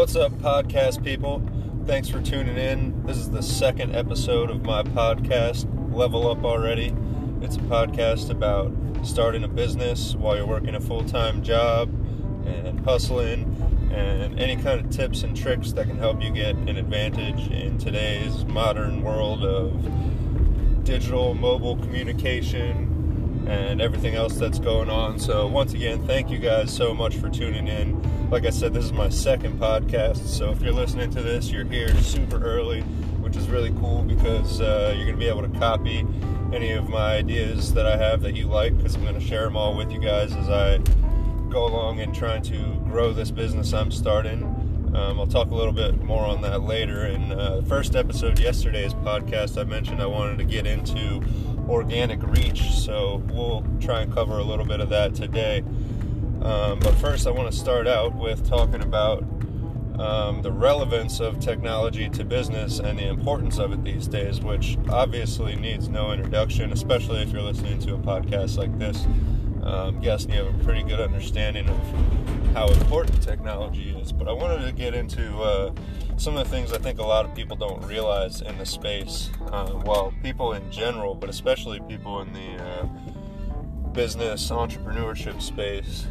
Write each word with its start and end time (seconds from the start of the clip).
What's 0.00 0.16
up, 0.16 0.32
podcast 0.38 1.04
people? 1.04 1.46
Thanks 1.84 2.08
for 2.08 2.22
tuning 2.22 2.56
in. 2.56 3.04
This 3.04 3.18
is 3.18 3.28
the 3.28 3.42
second 3.42 3.94
episode 3.94 4.48
of 4.48 4.64
my 4.64 4.82
podcast, 4.82 5.66
Level 5.94 6.26
Up 6.26 6.42
Already. 6.42 6.94
It's 7.42 7.56
a 7.56 7.60
podcast 7.60 8.30
about 8.30 8.72
starting 9.06 9.44
a 9.44 9.48
business 9.48 10.14
while 10.14 10.36
you're 10.36 10.46
working 10.46 10.74
a 10.74 10.80
full 10.80 11.04
time 11.04 11.42
job 11.42 11.90
and 12.46 12.80
hustling, 12.80 13.44
and 13.92 14.40
any 14.40 14.56
kind 14.56 14.80
of 14.80 14.88
tips 14.88 15.22
and 15.22 15.36
tricks 15.36 15.72
that 15.72 15.86
can 15.86 15.98
help 15.98 16.22
you 16.22 16.30
get 16.30 16.56
an 16.56 16.78
advantage 16.78 17.50
in 17.50 17.76
today's 17.76 18.46
modern 18.46 19.02
world 19.02 19.44
of 19.44 20.82
digital 20.82 21.34
mobile 21.34 21.76
communication 21.76 22.89
and 23.50 23.82
everything 23.82 24.14
else 24.14 24.36
that's 24.36 24.60
going 24.60 24.88
on. 24.88 25.18
So, 25.18 25.48
once 25.48 25.72
again, 25.72 26.06
thank 26.06 26.30
you 26.30 26.38
guys 26.38 26.72
so 26.72 26.94
much 26.94 27.16
for 27.16 27.28
tuning 27.28 27.66
in. 27.66 28.30
Like 28.30 28.46
I 28.46 28.50
said, 28.50 28.72
this 28.72 28.84
is 28.84 28.92
my 28.92 29.08
second 29.08 29.58
podcast, 29.58 30.24
so 30.24 30.52
if 30.52 30.62
you're 30.62 30.72
listening 30.72 31.10
to 31.10 31.20
this, 31.20 31.50
you're 31.50 31.64
here 31.64 31.92
super 31.96 32.40
early, 32.44 32.82
which 33.20 33.36
is 33.36 33.48
really 33.48 33.72
cool 33.80 34.02
because 34.02 34.60
uh, 34.60 34.94
you're 34.94 35.04
going 35.04 35.16
to 35.16 35.20
be 35.20 35.28
able 35.28 35.42
to 35.42 35.58
copy 35.58 36.06
any 36.52 36.70
of 36.70 36.88
my 36.88 37.16
ideas 37.16 37.74
that 37.74 37.86
I 37.86 37.96
have 37.96 38.22
that 38.22 38.36
you 38.36 38.46
like 38.46 38.76
because 38.76 38.94
I'm 38.94 39.02
going 39.02 39.18
to 39.18 39.20
share 39.20 39.44
them 39.44 39.56
all 39.56 39.76
with 39.76 39.90
you 39.90 39.98
guys 39.98 40.32
as 40.36 40.48
I 40.48 40.78
go 41.48 41.66
along 41.66 41.98
and 41.98 42.14
trying 42.14 42.42
to 42.42 42.76
grow 42.84 43.12
this 43.12 43.32
business 43.32 43.72
I'm 43.72 43.90
starting. 43.90 44.44
Um, 44.94 45.20
I'll 45.20 45.26
talk 45.26 45.50
a 45.50 45.54
little 45.54 45.72
bit 45.72 46.02
more 46.02 46.24
on 46.24 46.42
that 46.42 46.62
later. 46.62 47.06
In 47.06 47.32
uh, 47.32 47.62
first 47.68 47.94
episode, 47.94 48.38
yesterday's 48.38 48.94
podcast, 48.94 49.60
I 49.60 49.64
mentioned 49.64 50.02
I 50.02 50.06
wanted 50.06 50.38
to 50.38 50.44
get 50.44 50.66
into 50.66 51.20
organic 51.70 52.22
reach, 52.22 52.72
so 52.72 53.22
we'll 53.28 53.64
try 53.80 54.02
and 54.02 54.12
cover 54.12 54.38
a 54.38 54.42
little 54.42 54.66
bit 54.66 54.80
of 54.80 54.88
that 54.88 55.14
today. 55.14 55.64
Um, 56.42 56.80
but 56.80 56.94
first, 56.96 57.26
I 57.26 57.30
want 57.30 57.50
to 57.50 57.56
start 57.56 57.86
out 57.86 58.14
with 58.14 58.48
talking 58.48 58.82
about 58.82 59.22
um, 60.00 60.42
the 60.42 60.50
relevance 60.50 61.20
of 61.20 61.38
technology 61.38 62.08
to 62.08 62.24
business 62.24 62.78
and 62.78 62.98
the 62.98 63.06
importance 63.06 63.58
of 63.58 63.72
it 63.72 63.84
these 63.84 64.08
days, 64.08 64.40
which 64.40 64.78
obviously 64.88 65.54
needs 65.56 65.88
no 65.88 66.10
introduction, 66.12 66.72
especially 66.72 67.22
if 67.22 67.30
you're 67.30 67.42
listening 67.42 67.78
to 67.80 67.94
a 67.94 67.98
podcast 67.98 68.56
like 68.56 68.76
this. 68.78 69.06
Um, 69.62 69.96
I'm 69.96 70.00
guessing 70.00 70.32
you 70.32 70.44
have 70.44 70.54
a 70.54 70.64
pretty 70.64 70.82
good 70.82 71.00
understanding 71.00 71.68
of 71.68 72.54
how 72.54 72.68
important 72.68 73.22
technology 73.22 73.90
is. 73.90 74.12
But 74.12 74.28
I 74.28 74.32
wanted 74.32 74.64
to 74.64 74.72
get 74.72 74.94
into 74.94 75.40
uh, 75.40 75.72
some 76.16 76.36
of 76.36 76.44
the 76.44 76.50
things 76.50 76.72
I 76.72 76.78
think 76.78 76.98
a 76.98 77.04
lot 77.04 77.24
of 77.24 77.34
people 77.34 77.56
don't 77.56 77.84
realize 77.86 78.40
in 78.42 78.56
the 78.58 78.66
space. 78.66 79.30
Uh, 79.52 79.80
well, 79.84 80.12
people 80.22 80.52
in 80.54 80.70
general, 80.70 81.14
but 81.14 81.28
especially 81.28 81.80
people 81.80 82.20
in 82.22 82.32
the 82.32 82.62
uh, 82.62 82.86
business 83.92 84.50
entrepreneurship 84.50 85.42
space 85.42 86.06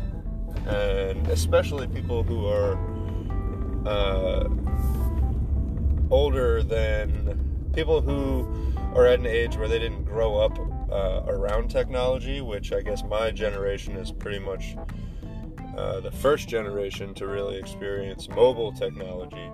and 0.68 1.28
especially 1.30 1.88
people 1.88 2.24
who 2.24 2.46
are 2.48 2.78
uh, 3.88 4.48
older 6.12 6.62
than 6.64 7.72
people 7.74 8.02
who 8.02 8.48
are 8.96 9.06
at 9.06 9.20
an 9.20 9.26
age 9.26 9.58
where 9.58 9.68
they 9.68 9.80
didn't 9.80 10.04
grow 10.04 10.38
up 10.38 10.58
uh, 10.92 11.24
around 11.28 11.70
technology, 11.70 12.42
which 12.42 12.72
I 12.74 12.82
guess 12.82 13.04
my 13.04 13.32
generation 13.32 13.96
is 13.96 14.12
pretty 14.12 14.40
much 14.40 14.76
uh, 15.78 16.00
the 16.00 16.12
first 16.12 16.50
generation 16.50 17.14
to 17.16 17.28
really 17.28 17.58
experience 17.58 18.28
mobile 18.30 18.72
technology. 18.72 19.52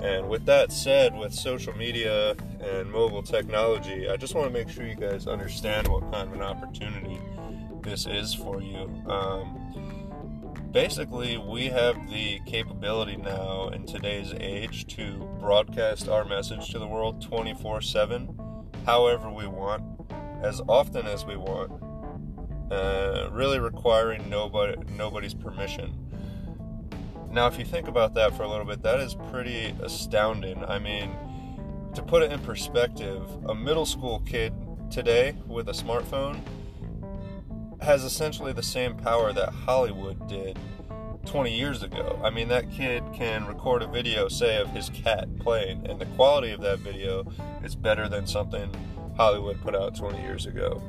And 0.00 0.28
with 0.28 0.46
that 0.46 0.70
said, 0.72 1.16
with 1.16 1.34
social 1.34 1.74
media 1.74 2.36
and 2.60 2.90
mobile 2.90 3.22
technology, 3.22 4.08
I 4.08 4.16
just 4.16 4.34
want 4.34 4.46
to 4.46 4.52
make 4.52 4.68
sure 4.68 4.86
you 4.86 4.94
guys 4.94 5.26
understand 5.26 5.88
what 5.88 6.10
kind 6.12 6.28
of 6.28 6.34
an 6.34 6.42
opportunity 6.42 7.18
this 7.82 8.06
is 8.06 8.32
for 8.32 8.62
you. 8.62 8.88
Um, 9.08 10.70
basically, 10.72 11.36
we 11.36 11.66
have 11.66 12.10
the 12.10 12.40
capability 12.46 13.16
now 13.16 13.68
in 13.68 13.86
today's 13.86 14.34
age 14.38 14.86
to 14.96 15.28
broadcast 15.40 16.08
our 16.08 16.24
message 16.24 16.70
to 16.70 16.78
the 16.78 16.86
world 16.86 17.20
24 17.22 17.80
7, 17.80 18.38
however 18.86 19.30
we 19.30 19.46
want, 19.46 19.82
as 20.42 20.60
often 20.68 21.06
as 21.06 21.24
we 21.24 21.36
want, 21.36 21.72
uh, 22.70 23.28
really 23.32 23.58
requiring 23.58 24.28
nobody, 24.28 24.76
nobody's 24.96 25.34
permission. 25.34 25.94
Now, 27.30 27.46
if 27.46 27.58
you 27.58 27.64
think 27.64 27.88
about 27.88 28.14
that 28.14 28.36
for 28.36 28.42
a 28.42 28.48
little 28.48 28.64
bit, 28.64 28.82
that 28.82 29.00
is 29.00 29.14
pretty 29.30 29.74
astounding. 29.82 30.64
I 30.64 30.78
mean, 30.78 31.14
to 31.94 32.02
put 32.02 32.22
it 32.22 32.32
in 32.32 32.40
perspective, 32.40 33.22
a 33.48 33.54
middle 33.54 33.86
school 33.86 34.20
kid 34.20 34.52
today 34.90 35.36
with 35.46 35.68
a 35.68 35.72
smartphone 35.72 36.40
has 37.80 38.02
essentially 38.02 38.52
the 38.52 38.62
same 38.62 38.96
power 38.96 39.32
that 39.32 39.50
Hollywood 39.50 40.26
did 40.26 40.58
20 41.26 41.54
years 41.54 41.82
ago. 41.82 42.18
I 42.24 42.30
mean, 42.30 42.48
that 42.48 42.70
kid 42.70 43.04
can 43.12 43.46
record 43.46 43.82
a 43.82 43.86
video, 43.86 44.28
say, 44.28 44.56
of 44.56 44.70
his 44.70 44.88
cat 44.90 45.28
playing, 45.38 45.86
and 45.86 45.98
the 46.00 46.06
quality 46.06 46.52
of 46.52 46.60
that 46.62 46.78
video 46.78 47.30
is 47.62 47.74
better 47.76 48.08
than 48.08 48.26
something 48.26 48.70
Hollywood 49.18 49.60
put 49.60 49.74
out 49.74 49.96
20 49.96 50.20
years 50.22 50.46
ago. 50.46 50.82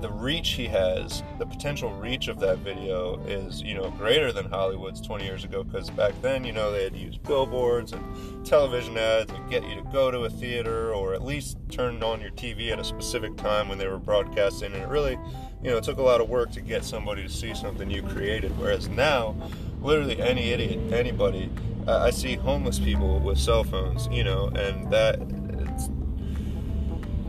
The 0.00 0.10
reach 0.10 0.50
he 0.50 0.66
has, 0.66 1.22
the 1.38 1.46
potential 1.46 1.90
reach 1.92 2.28
of 2.28 2.38
that 2.40 2.58
video 2.58 3.18
is, 3.24 3.62
you 3.62 3.74
know, 3.74 3.90
greater 3.92 4.30
than 4.30 4.50
Hollywood's 4.50 5.00
20 5.00 5.24
years 5.24 5.44
ago 5.44 5.64
because 5.64 5.88
back 5.88 6.12
then, 6.20 6.44
you 6.44 6.52
know, 6.52 6.70
they 6.70 6.84
had 6.84 6.92
to 6.92 6.98
use 6.98 7.16
billboards 7.16 7.92
and 7.92 8.44
television 8.44 8.98
ads 8.98 9.32
and 9.32 9.48
get 9.48 9.66
you 9.66 9.74
to 9.76 9.82
go 9.90 10.10
to 10.10 10.24
a 10.24 10.30
theater 10.30 10.92
or 10.92 11.14
at 11.14 11.24
least 11.24 11.56
turn 11.70 12.02
on 12.02 12.20
your 12.20 12.30
TV 12.32 12.70
at 12.70 12.78
a 12.78 12.84
specific 12.84 13.36
time 13.36 13.70
when 13.70 13.78
they 13.78 13.88
were 13.88 13.98
broadcasting, 13.98 14.74
and 14.74 14.82
it 14.82 14.88
really 14.88 15.18
you 15.62 15.70
know, 15.70 15.78
it 15.78 15.84
took 15.84 15.98
a 15.98 16.02
lot 16.02 16.20
of 16.20 16.28
work 16.28 16.52
to 16.52 16.60
get 16.60 16.84
somebody 16.84 17.22
to 17.22 17.28
see 17.28 17.54
something 17.54 17.90
you 17.90 18.02
created. 18.02 18.56
Whereas 18.58 18.88
now, 18.88 19.34
literally 19.80 20.20
any 20.20 20.50
idiot, 20.50 20.92
anybody, 20.92 21.50
uh, 21.86 21.98
I 21.98 22.10
see 22.10 22.34
homeless 22.36 22.78
people 22.78 23.18
with 23.18 23.38
cell 23.38 23.64
phones, 23.64 24.06
you 24.08 24.22
know, 24.22 24.48
and 24.48 24.90
that 24.92 25.18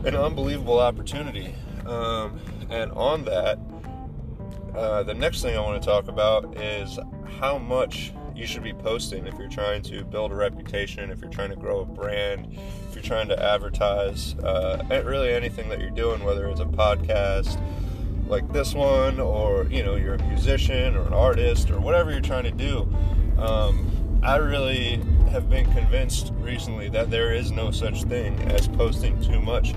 an 0.04 0.14
unbelievable 0.14 0.78
opportunity. 0.78 1.54
Um, 1.86 2.38
and 2.70 2.92
on 2.92 3.24
that, 3.24 3.58
uh, 4.74 5.02
the 5.02 5.14
next 5.14 5.42
thing 5.42 5.56
I 5.56 5.60
want 5.60 5.82
to 5.82 5.86
talk 5.86 6.08
about 6.08 6.56
is 6.58 6.98
how 7.40 7.58
much 7.58 8.12
you 8.38 8.46
should 8.46 8.62
be 8.62 8.72
posting 8.72 9.26
if 9.26 9.36
you're 9.38 9.48
trying 9.48 9.82
to 9.82 10.04
build 10.04 10.30
a 10.30 10.34
reputation, 10.34 11.10
if 11.10 11.20
you're 11.20 11.30
trying 11.30 11.50
to 11.50 11.56
grow 11.56 11.80
a 11.80 11.84
brand, 11.84 12.46
if 12.88 12.94
you're 12.94 13.02
trying 13.02 13.28
to 13.28 13.42
advertise, 13.42 14.36
uh, 14.36 14.84
really 15.04 15.32
anything 15.32 15.68
that 15.68 15.80
you're 15.80 15.90
doing, 15.90 16.22
whether 16.22 16.48
it's 16.48 16.60
a 16.60 16.64
podcast, 16.64 17.60
like 18.28 18.50
this 18.52 18.74
one, 18.74 19.18
or 19.18 19.64
you 19.64 19.82
know, 19.82 19.96
you're 19.96 20.14
a 20.14 20.22
musician 20.28 20.94
or 20.94 21.06
an 21.06 21.12
artist 21.12 21.70
or 21.70 21.80
whatever 21.80 22.12
you're 22.12 22.20
trying 22.20 22.44
to 22.44 22.52
do. 22.52 22.88
Um, 23.38 23.90
I 24.22 24.36
really 24.36 24.96
have 25.30 25.48
been 25.48 25.70
convinced 25.72 26.32
recently 26.38 26.88
that 26.90 27.10
there 27.10 27.32
is 27.32 27.52
no 27.52 27.70
such 27.70 28.02
thing 28.04 28.38
as 28.50 28.66
posting 28.66 29.20
too 29.22 29.40
much. 29.40 29.74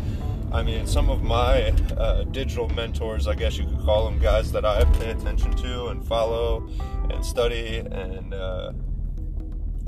I 0.51 0.63
mean, 0.63 0.85
some 0.87 1.09
of 1.09 1.21
my 1.21 1.69
uh, 1.97 2.23
digital 2.25 2.67
mentors, 2.69 3.27
I 3.27 3.35
guess 3.35 3.57
you 3.57 3.65
could 3.65 3.79
call 3.79 4.05
them 4.05 4.19
guys 4.19 4.51
that 4.51 4.65
I 4.65 4.83
pay 4.83 5.11
attention 5.11 5.51
to 5.57 5.87
and 5.87 6.05
follow 6.05 6.67
and 7.09 7.25
study 7.25 7.77
and 7.77 8.33
uh, 8.33 8.73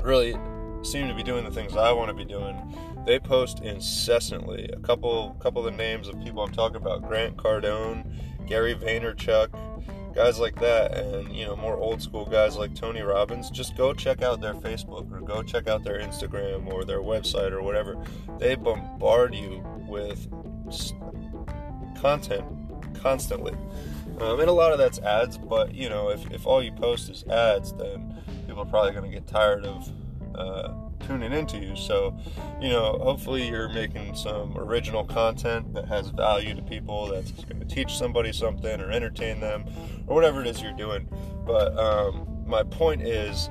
really 0.02 0.36
seem 0.82 1.08
to 1.08 1.14
be 1.14 1.22
doing 1.22 1.44
the 1.44 1.50
things 1.50 1.76
I 1.76 1.92
want 1.92 2.08
to 2.08 2.14
be 2.14 2.24
doing. 2.24 2.56
They 3.06 3.18
post 3.18 3.60
incessantly. 3.60 4.70
A 4.72 4.78
couple, 4.80 5.36
couple 5.40 5.66
of 5.66 5.72
the 5.72 5.76
names 5.76 6.08
of 6.08 6.18
people 6.22 6.42
I'm 6.42 6.52
talking 6.52 6.76
about: 6.76 7.02
Grant 7.02 7.36
Cardone, 7.36 8.46
Gary 8.46 8.74
Vaynerchuk, 8.74 9.48
guys 10.14 10.38
like 10.38 10.58
that, 10.60 10.96
and 10.96 11.34
you 11.34 11.44
know 11.44 11.56
more 11.56 11.76
old 11.76 12.00
school 12.00 12.24
guys 12.24 12.56
like 12.56 12.74
Tony 12.74 13.02
Robbins. 13.02 13.50
Just 13.50 13.76
go 13.76 13.92
check 13.92 14.22
out 14.22 14.40
their 14.40 14.54
Facebook 14.54 15.10
or 15.12 15.20
go 15.20 15.42
check 15.42 15.68
out 15.68 15.84
their 15.84 16.00
Instagram 16.00 16.72
or 16.72 16.84
their 16.84 17.00
website 17.00 17.52
or 17.52 17.62
whatever. 17.62 17.96
They 18.38 18.54
bombard 18.54 19.34
you 19.34 19.64
with 19.88 20.28
content 22.00 22.44
constantly. 22.94 23.54
Um, 24.20 24.38
and 24.38 24.48
a 24.48 24.52
lot 24.52 24.72
of 24.72 24.78
that's 24.78 25.00
ads, 25.00 25.36
but 25.36 25.74
you 25.74 25.88
know, 25.88 26.10
if, 26.10 26.30
if 26.30 26.46
all 26.46 26.62
you 26.62 26.72
post 26.72 27.10
is 27.10 27.24
ads, 27.24 27.72
then 27.72 28.14
people 28.46 28.62
are 28.62 28.66
probably 28.66 28.92
going 28.92 29.10
to 29.10 29.10
get 29.10 29.26
tired 29.26 29.66
of 29.66 29.90
uh, 30.36 30.72
tuning 31.06 31.32
into 31.32 31.58
you. 31.58 31.76
So, 31.76 32.16
you 32.60 32.68
know, 32.68 32.98
hopefully 33.02 33.48
you're 33.48 33.68
making 33.68 34.14
some 34.14 34.56
original 34.56 35.04
content 35.04 35.74
that 35.74 35.86
has 35.86 36.08
value 36.10 36.54
to 36.54 36.62
people, 36.62 37.08
that's 37.08 37.30
going 37.30 37.60
to 37.60 37.66
teach 37.66 37.96
somebody 37.96 38.32
something 38.32 38.80
or 38.80 38.90
entertain 38.90 39.40
them 39.40 39.64
or 40.06 40.14
whatever 40.14 40.40
it 40.40 40.46
is 40.46 40.62
you're 40.62 40.72
doing. 40.72 41.08
But 41.46 41.76
um, 41.78 42.44
my 42.46 42.62
point 42.62 43.02
is, 43.02 43.50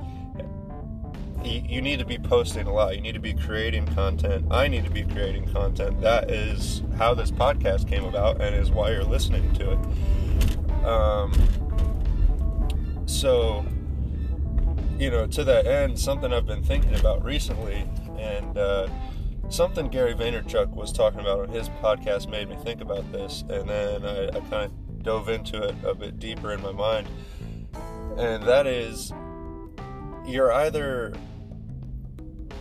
you 1.44 1.82
need 1.82 1.98
to 1.98 2.06
be 2.06 2.18
posting 2.18 2.66
a 2.66 2.72
lot. 2.72 2.96
You 2.96 3.02
need 3.02 3.12
to 3.12 3.20
be 3.20 3.34
creating 3.34 3.86
content. 3.88 4.46
I 4.50 4.66
need 4.66 4.84
to 4.84 4.90
be 4.90 5.02
creating 5.04 5.52
content. 5.52 6.00
That 6.00 6.30
is 6.30 6.82
how 6.96 7.12
this 7.12 7.30
podcast 7.30 7.86
came 7.86 8.04
about 8.04 8.40
and 8.40 8.54
is 8.54 8.70
why 8.70 8.92
you're 8.92 9.04
listening 9.04 9.52
to 9.54 9.72
it. 9.72 10.86
Um, 10.86 11.32
so, 13.04 13.66
you 14.98 15.10
know, 15.10 15.26
to 15.26 15.44
that 15.44 15.66
end, 15.66 15.98
something 15.98 16.32
I've 16.32 16.46
been 16.46 16.62
thinking 16.62 16.94
about 16.94 17.24
recently, 17.24 17.88
and 18.18 18.56
uh, 18.56 18.88
something 19.48 19.88
Gary 19.88 20.14
Vaynerchuk 20.14 20.70
was 20.70 20.92
talking 20.92 21.20
about 21.20 21.40
on 21.40 21.48
his 21.48 21.68
podcast 21.68 22.30
made 22.30 22.48
me 22.48 22.56
think 22.56 22.80
about 22.80 23.10
this, 23.12 23.42
and 23.48 23.68
then 23.68 24.04
I, 24.04 24.28
I 24.28 24.40
kind 24.50 24.64
of 24.66 25.02
dove 25.02 25.28
into 25.28 25.62
it 25.62 25.74
a 25.84 25.94
bit 25.94 26.18
deeper 26.18 26.52
in 26.52 26.62
my 26.62 26.72
mind, 26.72 27.08
and 28.16 28.42
that 28.44 28.66
is, 28.66 29.12
you're 30.26 30.52
either 30.52 31.12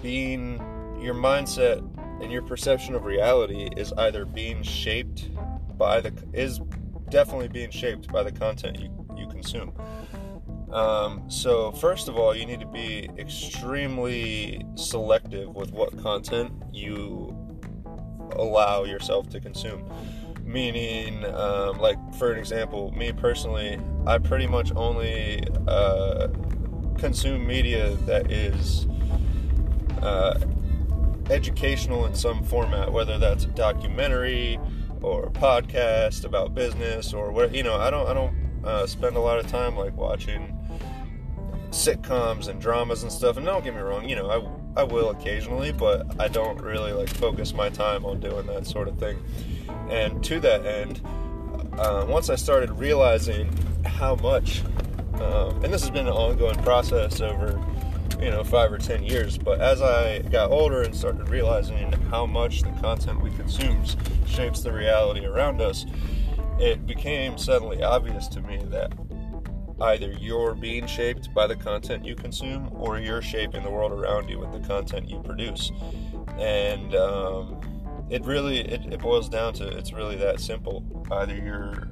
being 0.02 0.58
your 1.00 1.14
mindset 1.14 1.88
and 2.22 2.32
your 2.32 2.42
perception 2.42 2.96
of 2.96 3.06
reality 3.06 3.70
is 3.78 3.94
either 3.94 4.26
being 4.26 4.64
shaped 4.64 5.30
by 5.78 6.00
the 6.02 6.14
is 6.34 6.60
definitely 7.10 7.48
being 7.48 7.70
shaped 7.70 8.12
by 8.12 8.24
the 8.24 8.32
content 8.32 8.80
you, 8.80 8.90
you 9.16 9.28
consume. 9.28 9.72
Um, 10.74 11.30
so 11.30 11.72
first 11.72 12.08
of 12.08 12.18
all, 12.18 12.36
you 12.36 12.48
need 12.48 12.60
to 12.60 12.66
be 12.66 13.08
extremely 13.18 14.66
selective 14.76 15.56
with 15.56 15.72
what 15.72 15.96
content 16.02 16.52
you 16.72 17.38
allow 18.32 18.84
yourself 18.84 19.30
to 19.30 19.40
consume. 19.40 19.88
Meaning, 20.44 21.24
um, 21.26 21.78
like 21.78 21.98
for 22.16 22.32
an 22.32 22.40
example, 22.40 22.92
me 22.94 23.14
personally, 23.14 23.80
I 24.08 24.18
pretty 24.18 24.48
much 24.48 24.72
only 24.76 25.44
uh, 25.68 26.28
consume 26.98 27.46
media 27.46 27.96
that 28.08 28.32
is 28.32 28.88
uh, 30.02 30.40
educational 31.30 32.06
in 32.08 32.16
some 32.16 32.44
format, 32.44 32.92
whether 32.92 33.20
that's 33.20 33.46
a 33.46 33.50
documentary 33.50 34.60
or 35.02 35.26
a 35.26 35.32
podcast 35.32 36.26
about 36.26 36.56
business 36.56 37.14
or 37.14 37.32
what. 37.32 37.54
You 37.54 37.62
know, 37.62 37.76
I 37.76 37.92
don't 37.92 38.08
I 38.08 38.14
don't 38.16 38.36
uh, 38.66 38.88
spend 38.88 39.16
a 39.16 39.20
lot 39.20 39.38
of 39.38 39.48
time 39.48 39.78
like 39.78 39.96
watching 39.96 40.60
sitcoms 41.74 42.48
and 42.48 42.62
dramas 42.62 43.04
and 43.04 43.12
stuff. 43.12 43.38
And 43.38 43.46
don't 43.46 43.64
get 43.64 43.74
me 43.74 43.82
wrong, 43.82 44.08
you 44.08 44.16
know, 44.16 44.30
I 44.76 44.82
I 44.82 44.84
will 44.84 45.12
occasionally, 45.12 45.72
but 45.72 46.20
I 46.20 46.28
don't 46.28 46.60
really 46.60 46.94
like 46.94 47.10
focus 47.10 47.54
my 47.54 47.70
time 47.70 48.06
on 48.06 48.20
doing 48.20 48.48
that 48.48 48.66
sort 48.66 48.88
of 48.88 48.98
thing. 48.98 49.18
And 49.90 50.24
to 50.24 50.40
that 50.40 50.66
end, 50.66 51.02
uh, 51.78 52.06
once 52.08 52.30
I 52.30 52.36
started 52.36 52.72
realizing 52.72 53.52
how 53.86 54.16
much, 54.16 54.64
um, 55.16 55.64
and 55.64 55.74
this 55.74 55.82
has 55.82 55.92
been 55.92 56.08
an 56.08 56.14
ongoing 56.14 56.58
process 56.64 57.22
over 57.22 57.60
you 58.20 58.30
know 58.30 58.44
five 58.44 58.72
or 58.72 58.78
ten 58.78 59.04
years 59.04 59.38
but 59.38 59.60
as 59.60 59.82
i 59.82 60.20
got 60.32 60.52
older 60.52 60.84
and 60.84 60.96
started 60.96 61.28
realizing 61.30 61.92
how 62.10 62.26
much 62.26 62.62
the 62.62 62.70
content 62.80 63.20
we 63.22 63.32
consume 63.32 63.84
shapes 64.26 64.62
the 64.62 64.72
reality 64.72 65.26
around 65.26 65.60
us 65.60 65.86
it 66.60 66.86
became 66.86 67.38
suddenly 67.38 67.82
obvious 67.84 68.28
to 68.28 68.40
me 68.42 68.58
that 68.66 68.94
either 69.82 70.12
you're 70.20 70.56
being 70.56 70.88
shaped 70.88 71.34
by 71.34 71.48
the 71.48 71.56
content 71.56 72.06
you 72.06 72.16
consume 72.16 72.70
or 72.74 73.00
you're 73.00 73.22
shaping 73.22 73.64
the 73.64 73.70
world 73.70 73.92
around 73.92 74.30
you 74.30 74.40
with 74.40 74.52
the 74.52 74.60
content 74.68 75.10
you 75.10 75.20
produce. 75.20 75.72
And 76.38 76.96
um, 76.96 77.60
it 78.10 78.24
really 78.26 78.60
it, 78.60 78.94
it 78.94 79.00
boils 79.00 79.30
down 79.30 79.54
to 79.56 79.68
it's 79.68 79.94
really 79.94 80.16
that 80.18 80.40
simple. 80.40 81.06
Either 81.12 81.36
you're 81.36 81.92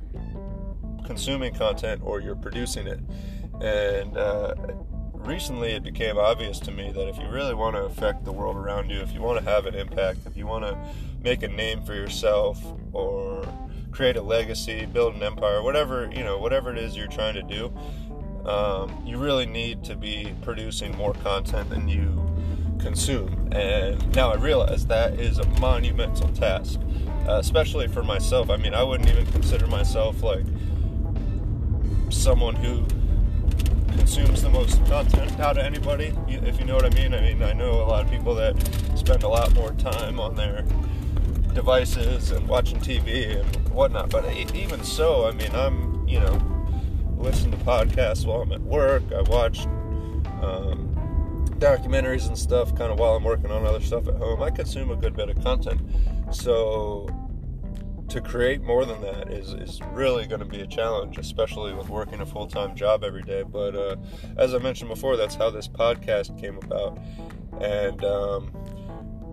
consuming 1.05 1.53
content 1.53 2.01
or 2.03 2.21
you're 2.21 2.35
producing 2.35 2.87
it. 2.87 2.99
And 3.61 4.17
uh, 4.17 4.55
recently 5.13 5.71
it 5.71 5.83
became 5.83 6.17
obvious 6.17 6.59
to 6.61 6.71
me 6.71 6.91
that 6.91 7.07
if 7.07 7.17
you 7.17 7.27
really 7.27 7.53
want 7.53 7.75
to 7.75 7.83
affect 7.83 8.25
the 8.25 8.31
world 8.31 8.55
around 8.55 8.89
you, 8.89 8.99
if 8.99 9.13
you 9.13 9.21
want 9.21 9.43
to 9.43 9.49
have 9.49 9.65
an 9.65 9.75
impact, 9.75 10.19
if 10.25 10.37
you 10.37 10.47
want 10.47 10.63
to 10.63 10.77
make 11.23 11.43
a 11.43 11.47
name 11.47 11.83
for 11.83 11.93
yourself 11.93 12.61
or 12.91 13.45
create 13.91 14.15
a 14.15 14.21
legacy, 14.21 14.85
build 14.85 15.15
an 15.15 15.23
empire, 15.23 15.61
whatever, 15.61 16.09
you 16.13 16.23
know, 16.23 16.37
whatever 16.37 16.71
it 16.71 16.77
is 16.77 16.95
you're 16.95 17.07
trying 17.07 17.33
to 17.33 17.43
do, 17.43 17.71
um, 18.45 19.03
you 19.05 19.17
really 19.17 19.45
need 19.45 19.83
to 19.83 19.95
be 19.95 20.33
producing 20.41 20.95
more 20.97 21.13
content 21.15 21.69
than 21.69 21.87
you 21.87 22.27
consume. 22.79 23.49
And 23.51 24.15
now 24.15 24.31
I 24.31 24.35
realize 24.35 24.87
that 24.87 25.19
is 25.19 25.37
a 25.37 25.47
monumental 25.59 26.29
task, 26.29 26.79
uh, 27.27 27.33
especially 27.33 27.87
for 27.87 28.03
myself. 28.03 28.49
I 28.49 28.57
mean, 28.57 28.73
I 28.73 28.83
wouldn't 28.83 29.09
even 29.09 29.25
consider 29.27 29.67
myself 29.67 30.23
like 30.23 30.45
someone 32.09 32.55
who 32.55 32.85
consumes 33.97 34.41
the 34.41 34.49
most 34.49 34.83
content 34.85 35.39
out 35.39 35.57
of 35.57 35.65
anybody, 35.65 36.13
if 36.27 36.59
you 36.59 36.65
know 36.65 36.75
what 36.75 36.85
I 36.85 36.89
mean. 36.89 37.13
I 37.13 37.21
mean, 37.21 37.43
I 37.43 37.53
know 37.53 37.73
a 37.83 37.85
lot 37.85 38.03
of 38.03 38.11
people 38.11 38.33
that 38.35 38.55
spend 38.95 39.23
a 39.23 39.27
lot 39.27 39.53
more 39.53 39.73
time 39.73 40.19
on 40.19 40.35
their 40.35 40.65
devices 41.53 42.31
and 42.31 42.47
watching 42.47 42.79
TV 42.79 43.39
and 43.39 43.69
whatnot, 43.69 44.09
but 44.09 44.25
even 44.55 44.83
so, 44.83 45.27
I 45.27 45.31
mean, 45.31 45.53
I'm, 45.53 46.07
you 46.07 46.19
know, 46.19 46.41
listen 47.17 47.51
to 47.51 47.57
podcasts 47.57 48.25
while 48.25 48.41
I'm 48.41 48.51
at 48.51 48.61
work. 48.61 49.03
I 49.11 49.21
watch 49.21 49.65
um, 50.41 50.95
documentaries 51.59 52.27
and 52.27 52.37
stuff 52.37 52.75
kind 52.75 52.91
of 52.91 52.99
while 52.99 53.15
I'm 53.15 53.23
working 53.23 53.51
on 53.51 53.65
other 53.65 53.81
stuff 53.81 54.07
at 54.07 54.15
home. 54.15 54.41
I 54.41 54.49
consume 54.49 54.91
a 54.91 54.95
good 54.95 55.15
bit 55.15 55.29
of 55.29 55.41
content. 55.43 55.81
So 56.31 57.07
to 58.09 58.19
create 58.19 58.61
more 58.61 58.85
than 58.85 58.99
that 59.01 59.31
is, 59.31 59.53
is 59.53 59.79
really 59.93 60.25
going 60.25 60.39
to 60.39 60.45
be 60.45 60.61
a 60.61 60.67
challenge, 60.67 61.17
especially 61.17 61.73
with 61.73 61.87
working 61.87 62.19
a 62.19 62.25
full 62.25 62.47
time 62.47 62.75
job 62.75 63.03
every 63.03 63.23
day. 63.23 63.43
But 63.43 63.75
uh, 63.75 63.95
as 64.37 64.53
I 64.53 64.57
mentioned 64.57 64.89
before, 64.89 65.15
that's 65.15 65.35
how 65.35 65.49
this 65.49 65.67
podcast 65.67 66.39
came 66.39 66.57
about. 66.57 66.99
And, 67.61 68.03
um, 68.03 68.51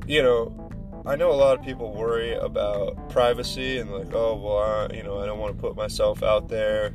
you 0.07 0.23
know, 0.23 0.68
I 1.09 1.17
know 1.17 1.33
a 1.33 1.41
lot 1.41 1.59
of 1.59 1.65
people 1.65 1.95
worry 1.95 2.35
about 2.35 3.09
privacy 3.09 3.79
and, 3.79 3.91
like, 3.91 4.13
oh, 4.13 4.35
well, 4.35 4.59
I, 4.59 4.95
you 4.95 5.03
know, 5.03 5.21
I 5.21 5.25
don't 5.25 5.39
want 5.39 5.57
to 5.57 5.61
put 5.61 5.75
myself 5.75 6.23
out 6.23 6.49
there. 6.49 6.93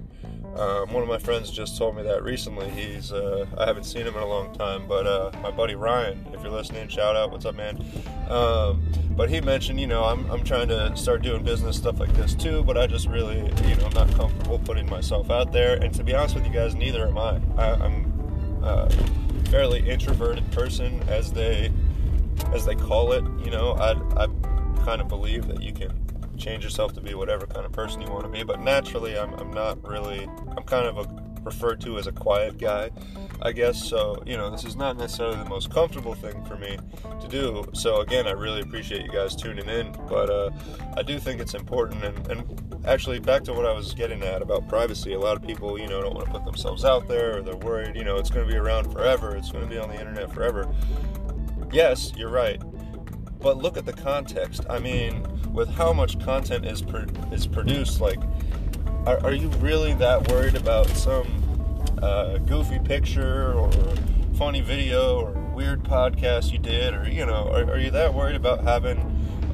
Um, 0.55 0.93
one 0.93 1.01
of 1.01 1.09
my 1.09 1.17
friends 1.17 1.49
just 1.49 1.79
told 1.79 1.95
me 1.95 2.03
that 2.03 2.21
recently. 2.21 2.69
He's 2.69 3.11
uh, 3.11 3.47
I 3.57 3.65
haven't 3.65 3.85
seen 3.85 4.05
him 4.05 4.15
in 4.15 4.21
a 4.21 4.27
long 4.27 4.53
time, 4.53 4.87
but 4.87 5.07
uh, 5.07 5.31
my 5.41 5.49
buddy 5.49 5.73
Ryan, 5.73 6.27
if 6.31 6.43
you're 6.43 6.51
listening, 6.51 6.87
shout 6.89 7.15
out. 7.15 7.31
What's 7.31 7.45
up, 7.45 7.55
man? 7.55 7.83
Um, 8.29 8.83
but 9.17 9.31
he 9.31 9.41
mentioned, 9.41 9.81
you 9.81 9.87
know, 9.87 10.03
I'm, 10.03 10.29
I'm 10.29 10.43
trying 10.43 10.67
to 10.67 10.95
start 10.95 11.23
doing 11.23 11.43
business 11.43 11.75
stuff 11.75 11.99
like 11.99 12.13
this 12.13 12.35
too, 12.35 12.63
but 12.65 12.77
I 12.77 12.85
just 12.85 13.07
really, 13.07 13.37
you 13.37 13.75
know, 13.77 13.87
I'm 13.87 13.93
not 13.93 14.11
comfortable 14.13 14.59
putting 14.59 14.87
myself 14.87 15.31
out 15.31 15.51
there. 15.51 15.73
And 15.81 15.91
to 15.95 16.03
be 16.03 16.13
honest 16.13 16.35
with 16.35 16.45
you 16.45 16.53
guys, 16.53 16.75
neither 16.75 17.07
am 17.07 17.17
I. 17.17 17.41
I 17.57 17.71
I'm 17.83 18.61
a 18.63 18.91
fairly 19.49 19.89
introverted 19.89 20.51
person, 20.51 21.01
as 21.07 21.31
they 21.31 21.71
as 22.53 22.65
they 22.65 22.75
call 22.75 23.13
it. 23.13 23.23
You 23.43 23.51
know, 23.51 23.73
I 23.73 23.91
I 24.23 24.27
kind 24.83 25.01
of 25.01 25.07
believe 25.07 25.47
that 25.47 25.61
you 25.61 25.73
can 25.73 25.91
change 26.37 26.63
yourself 26.63 26.93
to 26.93 27.01
be 27.01 27.13
whatever 27.13 27.45
kind 27.45 27.65
of 27.65 27.71
person 27.71 28.01
you 28.01 28.09
want 28.09 28.23
to 28.23 28.29
be. 28.29 28.43
But 28.43 28.61
naturally, 28.61 29.17
I'm, 29.17 29.33
I'm 29.35 29.51
not 29.51 29.85
really, 29.87 30.27
I'm 30.57 30.63
kind 30.63 30.85
of 30.85 30.97
a, 30.97 31.23
referred 31.43 31.81
to 31.81 31.97
as 31.97 32.07
a 32.07 32.11
quiet 32.11 32.57
guy, 32.57 32.89
I 33.41 33.51
guess. 33.51 33.83
So, 33.83 34.23
you 34.25 34.37
know, 34.37 34.49
this 34.49 34.63
is 34.63 34.75
not 34.75 34.97
necessarily 34.97 35.37
the 35.37 35.49
most 35.49 35.69
comfortable 35.69 36.13
thing 36.13 36.43
for 36.45 36.55
me 36.55 36.77
to 37.21 37.27
do. 37.27 37.63
So, 37.73 38.01
again, 38.01 38.27
I 38.27 38.31
really 38.31 38.61
appreciate 38.61 39.03
you 39.05 39.11
guys 39.11 39.35
tuning 39.35 39.67
in. 39.67 39.91
But 40.07 40.29
uh, 40.29 40.51
I 40.95 41.03
do 41.03 41.19
think 41.19 41.41
it's 41.41 41.53
important. 41.53 42.03
And, 42.03 42.27
and 42.27 42.85
actually, 42.85 43.19
back 43.19 43.43
to 43.45 43.53
what 43.53 43.65
I 43.65 43.73
was 43.73 43.93
getting 43.93 44.23
at 44.23 44.41
about 44.41 44.67
privacy, 44.67 45.13
a 45.13 45.19
lot 45.19 45.35
of 45.35 45.45
people, 45.45 45.79
you 45.79 45.87
know, 45.87 46.01
don't 46.01 46.15
want 46.15 46.27
to 46.27 46.31
put 46.31 46.45
themselves 46.45 46.85
out 46.85 47.07
there 47.07 47.37
or 47.37 47.41
they're 47.41 47.55
worried, 47.55 47.95
you 47.95 48.03
know, 48.03 48.17
it's 48.17 48.29
going 48.29 48.47
to 48.47 48.51
be 48.51 48.57
around 48.57 48.91
forever, 48.91 49.35
it's 49.35 49.51
going 49.51 49.63
to 49.63 49.69
be 49.69 49.77
on 49.77 49.89
the 49.89 49.99
internet 49.99 50.31
forever. 50.33 50.73
Yes, 51.73 52.13
you're 52.15 52.29
right. 52.29 52.61
But 53.39 53.57
look 53.57 53.77
at 53.77 53.85
the 53.87 53.93
context. 53.93 54.61
I 54.69 54.77
mean, 54.77 55.25
with 55.51 55.67
how 55.69 55.91
much 55.91 56.23
content 56.23 56.65
is 56.65 56.83
is 57.31 57.47
produced, 57.47 57.99
like, 57.99 58.19
are, 59.07 59.19
are, 59.25 59.33
you 59.33 59.47
really 59.57 59.95
that 59.95 60.31
worried 60.31 60.55
about 60.55 60.87
some 60.89 61.27
uh, 62.01 62.37
goofy 62.37 62.77
picture 62.77 63.53
or 63.53 63.71
funny 64.35 64.61
video 64.61 65.19
or 65.19 65.31
weird 65.55 65.81
podcast 65.83 66.51
you 66.51 66.59
did, 66.59 66.93
or 66.93 67.09
you 67.09 67.25
know, 67.25 67.49
are, 67.51 67.63
are 67.71 67.79
you 67.79 67.89
that 67.89 68.13
worried 68.13 68.35
about 68.35 68.63
having 68.63 68.99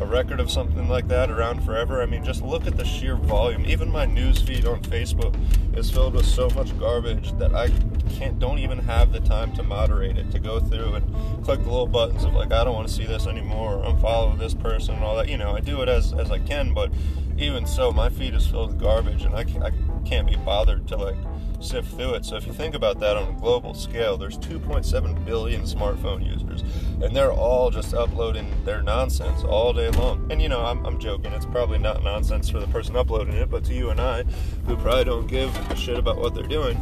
a 0.02 0.06
record 0.06 0.42
of 0.42 0.52
something 0.52 0.90
like 0.90 1.08
that 1.08 1.32
around 1.32 1.64
forever? 1.64 2.02
I 2.02 2.06
mean, 2.06 2.26
just 2.26 2.42
look 2.42 2.68
at 2.68 2.76
the 2.76 2.86
sheer 2.86 3.16
volume. 3.16 3.66
Even 3.66 3.90
my 3.90 4.06
news 4.06 4.42
feed 4.42 4.66
on 4.66 4.82
Facebook 4.82 5.36
is 5.78 5.90
filled 5.90 6.16
with 6.16 6.26
so 6.26 6.50
much 6.50 6.78
garbage 6.78 7.32
that 7.38 7.56
I 7.56 7.70
can't 8.10 8.40
don't 8.40 8.60
even 8.60 8.80
have 8.80 9.12
the 9.12 9.20
time 9.20 9.54
to 9.54 9.64
moderate 9.64 10.18
it 10.18 10.32
to 10.32 10.40
go 10.40 10.60
through 10.60 10.96
and 10.96 11.44
click 11.44 11.60
the 11.64 11.70
little 11.70 11.88
buttons 11.88 12.24
of 12.24 12.34
like 12.34 12.52
I 12.52 12.64
don't 12.64 12.76
want 12.76 12.88
to 12.88 12.94
see 12.94 13.06
this 13.06 13.28
anymore 13.28 13.76
or 13.76 13.94
unfollow 13.94 14.38
this 14.38 14.54
person 14.54 14.96
and 14.96 15.04
all 15.04 15.16
that. 15.18 15.30
You 15.30 15.38
know, 15.38 15.56
I 15.56 15.60
do 15.60 15.82
it 15.82 15.90
as 15.90 16.14
as 16.14 16.32
I 16.32 16.40
can, 16.40 16.74
but 16.74 16.92
even 17.40 17.66
so, 17.66 17.92
my 17.92 18.10
feed 18.10 18.34
is 18.34 18.46
filled 18.46 18.72
with 18.72 18.82
garbage, 18.82 19.24
and 19.24 19.34
I, 19.34 19.46
I 19.64 19.72
can't 20.06 20.28
be 20.28 20.36
bothered 20.36 20.88
to 20.90 20.98
like 20.98 21.16
sift 21.62 21.92
through 21.94 22.16
it. 22.16 22.26
So 22.26 22.36
if 22.36 22.46
you 22.46 22.54
think 22.54 22.76
about 22.76 23.00
that 23.00 23.16
on 23.16 23.36
a 23.36 23.40
global 23.40 23.74
scale, 23.74 24.18
there's 24.18 24.38
2.7 24.38 25.26
billion 25.26 25.62
smartphone 25.64 26.26
users, 26.26 26.64
and 27.02 27.16
they're 27.16 27.32
all 27.32 27.70
just 27.70 27.94
uploading 27.94 28.54
their 28.66 28.82
nonsense 28.82 29.44
all 29.44 29.72
day 29.72 29.90
long. 29.92 30.30
And 30.30 30.42
you 30.42 30.50
know, 30.50 30.66
I'm, 30.66 30.86
I'm 30.86 31.00
joking. 31.00 31.32
It's 31.32 31.46
probably 31.46 31.78
not 31.78 32.04
nonsense 32.04 32.50
for 32.50 32.60
the 32.60 32.68
person 32.68 32.98
uploading 32.98 33.36
it, 33.36 33.50
but 33.50 33.64
to 33.66 33.74
you 33.74 33.90
and 33.90 34.02
I, 34.02 34.24
who 34.66 34.76
probably 34.76 35.06
don't 35.06 35.28
give 35.28 35.56
a 35.72 35.76
shit 35.76 35.98
about 35.98 36.18
what 36.18 36.36
they're 36.36 36.44
doing, 36.44 36.78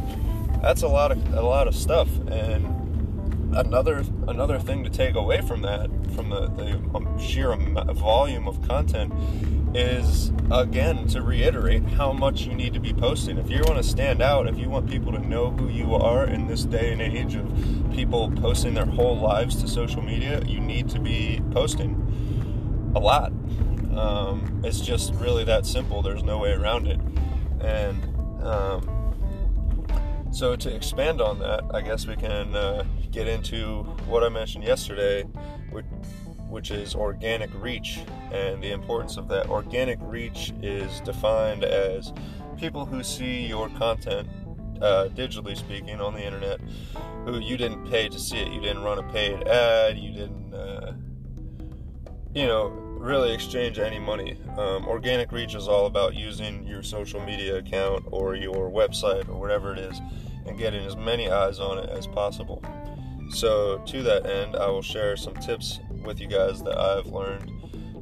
that's 0.62 0.82
a 0.82 0.88
lot 0.88 1.12
of 1.12 1.34
a 1.34 1.42
lot 1.42 1.68
of 1.68 1.74
stuff. 1.74 2.08
And 2.28 3.54
another 3.56 4.04
another 4.26 4.58
thing 4.58 4.84
to 4.84 4.90
take 4.90 5.14
away 5.14 5.40
from 5.40 5.62
that, 5.62 5.88
from 6.14 6.30
the, 6.30 6.48
the 6.48 6.72
um, 6.94 7.18
sheer 7.18 7.54
volume 7.56 8.46
of 8.48 8.66
content, 8.66 9.12
is 9.74 10.32
again 10.50 11.06
to 11.08 11.22
reiterate 11.22 11.84
how 11.84 12.12
much 12.12 12.42
you 12.42 12.54
need 12.54 12.74
to 12.74 12.80
be 12.80 12.92
posting. 12.92 13.38
If 13.38 13.50
you 13.50 13.62
want 13.66 13.76
to 13.76 13.82
stand 13.82 14.22
out, 14.22 14.48
if 14.48 14.58
you 14.58 14.68
want 14.68 14.88
people 14.90 15.12
to 15.12 15.18
know 15.18 15.50
who 15.50 15.68
you 15.68 15.94
are 15.94 16.26
in 16.26 16.46
this 16.46 16.64
day 16.64 16.92
and 16.92 17.00
age 17.00 17.34
of 17.34 17.46
people 17.92 18.30
posting 18.30 18.74
their 18.74 18.86
whole 18.86 19.18
lives 19.18 19.56
to 19.62 19.68
social 19.68 20.02
media, 20.02 20.42
you 20.46 20.60
need 20.60 20.88
to 20.90 21.00
be 21.00 21.40
posting 21.50 22.92
a 22.94 22.98
lot. 22.98 23.32
Um, 23.94 24.60
it's 24.64 24.80
just 24.80 25.14
really 25.14 25.44
that 25.44 25.66
simple. 25.66 26.02
There's 26.02 26.22
no 26.22 26.38
way 26.38 26.52
around 26.52 26.86
it. 26.86 27.00
And 27.60 28.04
um, 28.42 28.97
So, 30.30 30.54
to 30.56 30.74
expand 30.74 31.20
on 31.20 31.38
that, 31.40 31.64
I 31.72 31.80
guess 31.80 32.06
we 32.06 32.14
can 32.14 32.54
uh, 32.54 32.84
get 33.10 33.26
into 33.26 33.82
what 34.06 34.22
I 34.22 34.28
mentioned 34.28 34.64
yesterday, 34.64 35.22
which, 35.70 35.86
which 36.48 36.70
is 36.70 36.94
organic 36.94 37.50
reach 37.54 38.00
and 38.30 38.62
the 38.62 38.70
importance 38.70 39.16
of 39.16 39.28
that. 39.28 39.48
Organic 39.48 39.98
reach 40.02 40.52
is 40.62 41.00
defined 41.00 41.64
as 41.64 42.12
people 42.58 42.84
who 42.84 43.02
see 43.02 43.46
your 43.46 43.68
content, 43.70 44.28
uh, 44.82 45.08
digitally 45.14 45.56
speaking, 45.56 46.00
on 46.00 46.14
the 46.14 46.24
internet, 46.24 46.60
who 47.24 47.38
you 47.38 47.56
didn't 47.56 47.90
pay 47.90 48.08
to 48.08 48.18
see 48.18 48.38
it. 48.38 48.52
You 48.52 48.60
didn't 48.60 48.82
run 48.82 48.98
a 48.98 49.02
paid 49.04 49.48
ad, 49.48 49.98
you 49.98 50.12
didn't, 50.12 50.54
uh, 50.54 50.92
you 52.34 52.46
know, 52.46 52.87
really 53.08 53.32
exchange 53.32 53.78
any 53.78 53.98
money. 53.98 54.36
Um, 54.58 54.86
organic 54.86 55.32
reach 55.32 55.54
is 55.54 55.66
all 55.66 55.86
about 55.86 56.14
using 56.14 56.62
your 56.66 56.82
social 56.82 57.24
media 57.24 57.56
account 57.56 58.04
or 58.10 58.34
your 58.34 58.70
website 58.70 59.26
or 59.30 59.40
whatever 59.40 59.72
it 59.72 59.78
is 59.78 59.98
and 60.46 60.58
getting 60.58 60.84
as 60.84 60.94
many 60.94 61.30
eyes 61.30 61.58
on 61.58 61.78
it 61.78 61.88
as 61.88 62.06
possible. 62.06 62.62
So, 63.30 63.78
to 63.78 64.02
that 64.02 64.26
end, 64.26 64.56
I 64.56 64.66
will 64.68 64.82
share 64.82 65.16
some 65.16 65.32
tips 65.36 65.80
with 66.04 66.20
you 66.20 66.26
guys 66.26 66.62
that 66.64 66.78
I've 66.78 67.06
learned 67.06 67.50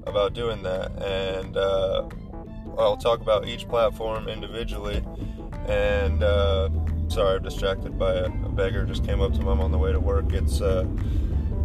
about 0.09 0.35
doing 0.35 0.65
that, 0.65 0.91
and 1.01 1.57
uh, 1.57 2.09
I'll 2.77 2.97
talk 2.97 3.21
about 3.21 3.47
each 3.47 3.69
platform 3.69 4.29
individually. 4.29 5.05
And 5.69 6.23
uh, 6.23 6.69
sorry, 7.09 7.37
I'm 7.37 7.43
distracted 7.45 7.97
by 7.97 8.13
a, 8.13 8.25
a, 8.25 8.49
beggar 8.49 8.85
just 8.85 9.05
came 9.05 9.21
up 9.21 9.33
to 9.35 9.41
me 9.41 9.49
on 9.49 9.71
the 9.71 9.79
way 9.79 9.93
to 9.93 10.01
work. 10.01 10.33
It's 10.33 10.61
uh, 10.61 10.85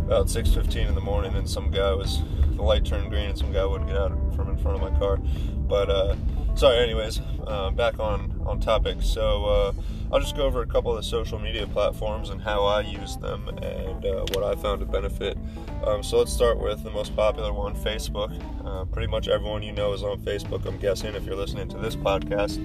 about 0.06 0.28
6:15 0.28 0.88
in 0.88 0.96
the 0.96 1.02
morning, 1.02 1.36
and 1.36 1.50
some 1.50 1.70
guy 1.70 1.94
was 1.94 2.22
the 2.62 2.68
light 2.68 2.86
turned 2.86 3.10
green, 3.10 3.30
and 3.30 3.38
some 3.38 3.52
guy 3.52 3.66
wouldn't 3.66 3.90
get 3.90 3.98
out 3.98 4.12
from 4.36 4.50
in 4.50 4.58
front 4.58 4.82
of 4.82 4.92
my 4.92 4.98
car. 5.00 5.18
But 5.18 5.90
uh, 5.90 6.16
sorry, 6.56 6.78
anyways, 6.78 7.20
uh, 7.48 7.72
back 7.72 8.00
on 8.00 8.42
on 8.46 8.60
topic. 8.60 8.98
So 9.02 9.46
uh, 9.46 9.74
I'll 10.12 10.20
just 10.20 10.36
go 10.36 10.44
over 10.44 10.62
a 10.62 10.68
couple 10.68 10.92
of 10.92 10.98
the 10.98 11.04
social 11.04 11.40
media 11.40 11.66
platforms 11.66 12.30
and 12.30 12.42
how 12.42 12.64
I 12.64 12.82
use 12.82 13.18
them 13.18 13.48
and 13.48 14.06
uh, 14.06 14.26
what 14.34 14.44
I 14.44 14.56
found 14.62 14.80
to 14.82 14.86
benefit. 14.86 15.38
Um, 15.84 16.04
so 16.04 16.20
let's 16.20 16.32
start 16.32 16.60
with 16.60 16.84
the 16.84 16.92
most 16.92 17.16
popular 17.16 17.52
one, 17.52 17.76
Facebook. 17.76 18.32
Uh, 18.66 18.86
pretty 18.86 19.08
much 19.08 19.28
everyone 19.28 19.64
you 19.64 19.72
know 19.72 19.94
is 19.94 20.04
on 20.04 20.20
Facebook. 20.20 20.66
I'm 20.66 20.78
guessing 20.78 21.16
if 21.16 21.24
you're 21.24 21.36
listening 21.36 21.68
to 21.70 21.78
this 21.78 21.96
podcast. 21.96 22.60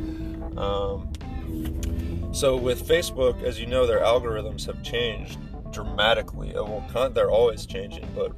Um, 0.58 1.10
so 2.34 2.56
with 2.56 2.86
Facebook, 2.86 3.42
as 3.42 3.58
you 3.58 3.66
know, 3.66 3.86
their 3.86 4.00
algorithms 4.00 4.66
have 4.66 4.82
changed 4.82 5.38
dramatically. 5.72 6.52
Well, 6.54 7.10
they're 7.10 7.30
always 7.30 7.64
changing, 7.64 8.08
but 8.14 8.32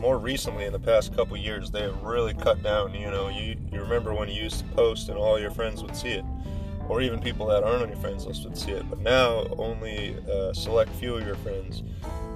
more 0.00 0.18
recently 0.18 0.64
in 0.64 0.72
the 0.72 0.78
past 0.78 1.14
couple 1.14 1.36
years 1.36 1.70
they 1.70 1.82
have 1.82 2.02
really 2.02 2.32
cut 2.32 2.62
down 2.62 2.94
you 2.94 3.10
know 3.10 3.28
you, 3.28 3.54
you 3.70 3.80
remember 3.80 4.14
when 4.14 4.28
you 4.28 4.42
used 4.42 4.60
to 4.60 4.64
post 4.74 5.10
and 5.10 5.18
all 5.18 5.38
your 5.38 5.50
friends 5.50 5.82
would 5.82 5.94
see 5.94 6.08
it 6.08 6.24
or 6.88 7.02
even 7.02 7.20
people 7.20 7.46
that 7.46 7.62
aren't 7.62 7.82
on 7.82 7.88
your 7.88 7.98
friends 7.98 8.26
list 8.26 8.44
would 8.44 8.56
see 8.56 8.72
it 8.72 8.88
but 8.88 8.98
now 9.00 9.46
only 9.58 10.16
a 10.28 10.54
select 10.54 10.90
few 10.94 11.14
of 11.16 11.26
your 11.26 11.36
friends 11.36 11.82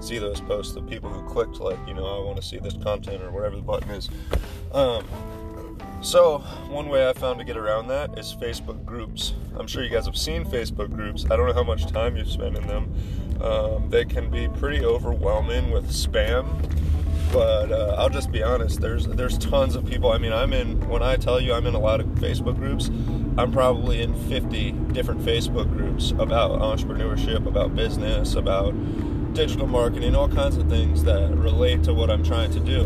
see 0.01 0.19
those 0.19 0.41
posts 0.43 0.75
the 0.75 0.83
people 0.83 1.09
who 1.09 1.27
clicked 1.29 1.59
like 1.59 1.79
you 1.89 1.95
know 1.95 2.05
i 2.05 2.25
want 2.25 2.37
to 2.37 2.43
see 2.43 2.59
this 2.59 2.75
content 2.75 3.23
or 3.23 3.31
whatever 3.31 3.57
the 3.57 3.63
button 3.63 3.91
is. 3.91 4.11
Um, 4.73 5.05
so 6.03 6.39
one 6.69 6.89
way 6.89 7.09
i 7.09 7.15
found 7.15 7.39
to 7.39 7.45
get 7.45 7.57
around 7.57 7.89
that 7.89 8.19
is 8.19 8.35
facebook 8.35 8.85
groups. 8.85 9.33
I'm 9.57 9.67
sure 9.67 9.83
you 9.83 9.91
guys 9.91 10.05
have 10.05 10.19
seen 10.19 10.45
facebook 10.45 10.95
groups. 10.95 11.25
I 11.31 11.37
don't 11.37 11.47
know 11.47 11.55
how 11.55 11.65
much 11.65 11.87
time 11.87 12.17
you've 12.17 12.31
spent 12.31 12.59
in 12.59 12.67
them. 12.67 12.93
Um, 13.41 13.89
they 13.89 14.05
can 14.05 14.31
be 14.31 14.49
pretty 14.49 14.85
overwhelming 14.85 15.71
with 15.71 15.91
spam 15.91 16.47
but 17.35 17.73
uh, 17.73 17.97
I'll 17.99 18.09
just 18.09 18.31
be 18.31 18.45
honest. 18.45 18.81
There's 18.81 19.09
there's 19.09 19.37
tons 19.39 19.75
of 19.75 19.85
people. 19.85 20.13
I 20.13 20.19
mean, 20.19 20.33
I'm 20.33 20.53
in. 20.53 20.89
When 20.89 21.03
I 21.03 21.17
tell 21.17 21.41
you 21.41 21.53
I'm 21.53 21.67
in 21.67 21.75
a 21.75 21.81
lot 21.81 21.99
of 21.99 22.07
Facebook 22.07 22.55
groups, 22.57 22.91
I'm 23.37 23.51
probably 23.51 24.03
in 24.03 24.15
50 24.29 24.71
different 24.93 25.21
Facebook 25.21 25.69
groups 25.77 26.13
about 26.13 26.61
entrepreneurship, 26.61 27.45
about 27.45 27.75
business, 27.75 28.37
about 28.37 28.73
digital 29.35 29.67
marketing, 29.67 30.15
all 30.15 30.29
kinds 30.29 30.57
of 30.57 30.69
things 30.69 31.03
that 31.03 31.29
relate 31.35 31.83
to 31.83 31.93
what 31.93 32.09
I'm 32.09 32.23
trying 32.23 32.53
to 32.53 32.61
do. 32.61 32.85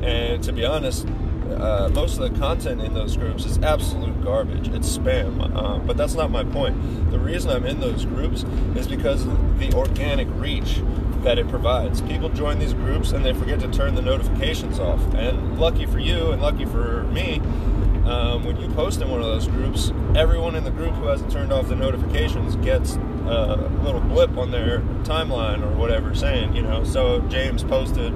And 0.00 0.44
to 0.44 0.52
be 0.52 0.64
honest, 0.64 1.08
uh, 1.56 1.90
most 1.92 2.20
of 2.20 2.32
the 2.32 2.38
content 2.38 2.80
in 2.80 2.94
those 2.94 3.16
groups 3.16 3.46
is 3.46 3.58
absolute 3.58 4.22
garbage. 4.22 4.68
It's 4.68 4.96
spam. 4.96 5.52
Uh, 5.56 5.78
but 5.80 5.96
that's 5.96 6.14
not 6.14 6.30
my 6.30 6.44
point. 6.44 7.10
The 7.10 7.18
reason 7.18 7.50
I'm 7.50 7.66
in 7.66 7.80
those 7.80 8.04
groups 8.04 8.44
is 8.76 8.86
because 8.86 9.26
the 9.58 9.72
organic 9.74 10.28
reach 10.34 10.82
that 11.22 11.38
it 11.38 11.48
provides. 11.48 12.00
People 12.02 12.28
join 12.28 12.58
these 12.58 12.74
groups 12.74 13.12
and 13.12 13.24
they 13.24 13.32
forget 13.32 13.60
to 13.60 13.68
turn 13.68 13.94
the 13.94 14.02
notifications 14.02 14.78
off. 14.78 15.00
And 15.14 15.58
lucky 15.58 15.86
for 15.86 15.98
you 15.98 16.32
and 16.32 16.40
lucky 16.40 16.64
for 16.64 17.04
me, 17.04 17.40
um, 18.06 18.44
when 18.44 18.58
you 18.58 18.68
post 18.70 19.00
in 19.00 19.10
one 19.10 19.20
of 19.20 19.26
those 19.26 19.46
groups, 19.46 19.92
everyone 20.14 20.54
in 20.54 20.64
the 20.64 20.70
group 20.70 20.94
who 20.94 21.06
hasn't 21.06 21.30
turned 21.30 21.52
off 21.52 21.68
the 21.68 21.76
notifications 21.76 22.56
gets 22.56 22.94
a 22.94 23.70
little 23.82 24.00
blip 24.00 24.36
on 24.38 24.50
their 24.50 24.80
timeline 25.04 25.62
or 25.62 25.76
whatever 25.76 26.14
saying, 26.14 26.56
you 26.56 26.62
know, 26.62 26.84
so 26.84 27.20
James 27.28 27.62
posted 27.62 28.14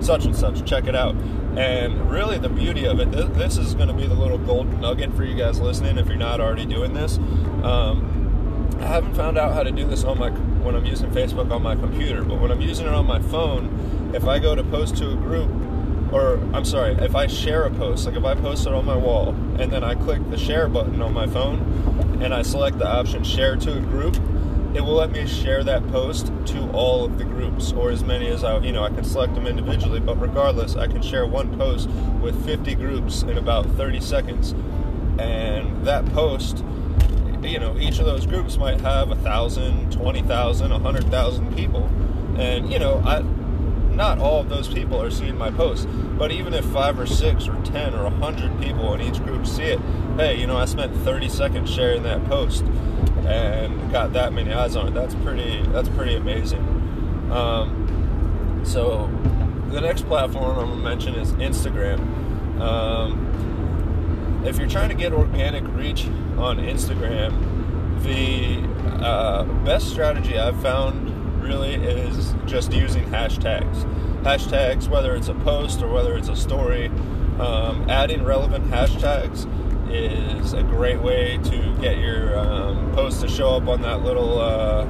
such 0.00 0.24
and 0.24 0.34
such, 0.34 0.64
check 0.64 0.86
it 0.86 0.94
out. 0.94 1.14
And 1.56 2.10
really, 2.10 2.38
the 2.38 2.48
beauty 2.48 2.84
of 2.86 3.00
it, 3.00 3.10
this, 3.10 3.56
is 3.56 3.74
going 3.74 3.88
to 3.88 3.94
be 3.94 4.06
the 4.06 4.14
little 4.14 4.38
gold 4.38 4.80
nugget 4.80 5.12
for 5.14 5.24
you 5.24 5.34
guys 5.34 5.60
listening 5.60 5.98
if 5.98 6.06
you're 6.06 6.16
not 6.16 6.40
already 6.40 6.66
doing 6.66 6.92
this. 6.92 7.18
Um, 7.62 8.68
I 8.80 8.86
haven't 8.86 9.14
found 9.14 9.38
out 9.38 9.54
how 9.54 9.62
to 9.62 9.72
do 9.72 9.84
this 9.84 10.04
on 10.04 10.18
my 10.18 10.30
when 10.68 10.76
I'm 10.76 10.84
using 10.84 11.10
Facebook 11.12 11.50
on 11.50 11.62
my 11.62 11.74
computer, 11.74 12.22
but 12.22 12.38
when 12.42 12.50
I'm 12.50 12.60
using 12.60 12.86
it 12.86 12.92
on 12.92 13.06
my 13.06 13.22
phone, 13.22 14.12
if 14.14 14.26
I 14.26 14.38
go 14.38 14.54
to 14.54 14.62
post 14.62 14.98
to 14.98 15.12
a 15.12 15.16
group, 15.16 15.50
or 16.12 16.34
I'm 16.52 16.66
sorry, 16.66 16.92
if 16.96 17.16
I 17.16 17.26
share 17.26 17.64
a 17.64 17.70
post, 17.70 18.04
like 18.04 18.16
if 18.16 18.24
I 18.24 18.34
post 18.34 18.66
it 18.66 18.74
on 18.74 18.84
my 18.84 18.94
wall 18.94 19.30
and 19.58 19.72
then 19.72 19.82
I 19.82 19.94
click 19.94 20.20
the 20.28 20.36
share 20.36 20.68
button 20.68 21.00
on 21.00 21.14
my 21.14 21.26
phone 21.26 22.20
and 22.22 22.34
I 22.34 22.42
select 22.42 22.78
the 22.78 22.86
option 22.86 23.24
share 23.24 23.56
to 23.56 23.78
a 23.78 23.80
group, 23.80 24.16
it 24.74 24.82
will 24.82 24.96
let 24.96 25.10
me 25.10 25.26
share 25.26 25.64
that 25.64 25.88
post 25.88 26.30
to 26.48 26.70
all 26.72 27.06
of 27.06 27.16
the 27.16 27.24
groups 27.24 27.72
or 27.72 27.88
as 27.90 28.04
many 28.04 28.26
as 28.26 28.44
I, 28.44 28.58
you 28.58 28.72
know, 28.72 28.84
I 28.84 28.90
can 28.90 29.04
select 29.04 29.34
them 29.36 29.46
individually, 29.46 30.00
but 30.00 30.20
regardless, 30.20 30.76
I 30.76 30.86
can 30.86 31.00
share 31.00 31.26
one 31.26 31.56
post 31.56 31.88
with 32.20 32.44
50 32.44 32.74
groups 32.74 33.22
in 33.22 33.38
about 33.38 33.64
30 33.70 34.00
seconds. 34.00 34.52
And 35.18 35.86
that 35.86 36.04
post 36.12 36.62
you 37.42 37.58
know, 37.58 37.76
each 37.78 37.98
of 37.98 38.06
those 38.06 38.26
groups 38.26 38.56
might 38.56 38.80
have 38.80 39.10
a 39.10 39.16
thousand, 39.16 39.92
twenty 39.92 40.22
thousand, 40.22 40.72
a 40.72 40.78
hundred 40.78 41.04
thousand 41.06 41.54
people, 41.54 41.84
and 42.36 42.70
you 42.72 42.78
know, 42.78 43.02
I, 43.04 43.22
not 43.94 44.18
all 44.18 44.40
of 44.40 44.48
those 44.48 44.68
people 44.68 45.02
are 45.02 45.10
seeing 45.10 45.36
my 45.36 45.50
post, 45.50 45.88
but 46.16 46.30
even 46.30 46.54
if 46.54 46.64
five 46.66 46.98
or 46.98 47.06
six 47.06 47.48
or 47.48 47.60
ten 47.64 47.94
or 47.94 48.04
a 48.04 48.10
hundred 48.10 48.60
people 48.60 48.94
in 48.94 49.00
each 49.00 49.22
group 49.24 49.46
see 49.46 49.64
it, 49.64 49.80
hey, 50.16 50.38
you 50.40 50.46
know, 50.46 50.56
I 50.56 50.66
spent 50.66 50.94
30 50.98 51.28
seconds 51.28 51.68
sharing 51.68 52.04
that 52.04 52.24
post 52.26 52.64
and 53.26 53.90
got 53.90 54.12
that 54.12 54.32
many 54.32 54.52
eyes 54.52 54.76
on 54.76 54.88
it. 54.88 54.94
That's 54.94 55.14
pretty. 55.16 55.62
That's 55.68 55.88
pretty 55.90 56.14
amazing. 56.14 56.60
Um, 57.30 58.62
so, 58.64 59.10
the 59.70 59.80
next 59.80 60.06
platform 60.06 60.58
I'm 60.58 60.68
gonna 60.68 60.82
mention 60.82 61.14
is 61.14 61.32
Instagram. 61.32 61.98
Um, 62.60 63.57
if 64.48 64.58
you're 64.58 64.68
trying 64.68 64.88
to 64.88 64.94
get 64.94 65.12
organic 65.12 65.62
reach 65.74 66.06
on 66.38 66.56
Instagram, 66.56 67.32
the 68.02 69.04
uh, 69.04 69.44
best 69.64 69.90
strategy 69.90 70.38
I've 70.38 70.60
found 70.62 71.42
really 71.42 71.74
is 71.74 72.34
just 72.46 72.72
using 72.72 73.04
hashtags. 73.04 73.84
Hashtags, 74.22 74.88
whether 74.88 75.14
it's 75.14 75.28
a 75.28 75.34
post 75.34 75.82
or 75.82 75.88
whether 75.88 76.16
it's 76.16 76.30
a 76.30 76.36
story, 76.36 76.86
um, 77.38 77.88
adding 77.90 78.24
relevant 78.24 78.70
hashtags 78.70 79.46
is 79.92 80.54
a 80.54 80.62
great 80.62 81.00
way 81.00 81.38
to 81.44 81.76
get 81.80 81.98
your 81.98 82.38
um, 82.38 82.92
post 82.92 83.20
to 83.20 83.28
show 83.28 83.56
up 83.56 83.68
on 83.68 83.82
that 83.82 84.02
little. 84.02 84.40
Uh, 84.40 84.84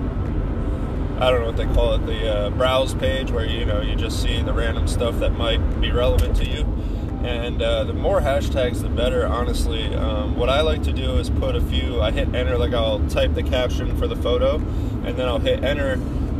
I 1.20 1.30
don't 1.30 1.40
know 1.40 1.46
what 1.46 1.56
they 1.56 1.66
call 1.66 1.94
it, 1.94 2.06
the 2.06 2.32
uh, 2.32 2.50
browse 2.50 2.94
page 2.94 3.32
where 3.32 3.44
you 3.44 3.64
know 3.64 3.80
you 3.80 3.96
just 3.96 4.22
see 4.22 4.40
the 4.40 4.52
random 4.52 4.86
stuff 4.86 5.18
that 5.18 5.30
might 5.30 5.58
be 5.80 5.90
relevant 5.90 6.36
to 6.36 6.44
you 6.48 6.64
and 7.24 7.60
uh, 7.60 7.84
the 7.84 7.92
more 7.92 8.20
hashtags 8.20 8.82
the 8.82 8.88
better 8.88 9.26
honestly. 9.26 9.94
Um, 9.94 10.36
what 10.36 10.48
i 10.48 10.60
like 10.60 10.82
to 10.84 10.92
do 10.92 11.16
is 11.16 11.30
put 11.30 11.56
a 11.56 11.60
few 11.60 12.00
i 12.00 12.10
hit 12.10 12.34
enter 12.34 12.56
like 12.56 12.72
i'll 12.72 13.06
type 13.08 13.34
the 13.34 13.42
caption 13.42 13.96
for 13.96 14.06
the 14.06 14.16
photo 14.16 14.56
and 14.56 15.16
then 15.16 15.26
i'll 15.28 15.38
hit 15.38 15.64
enter 15.64 15.92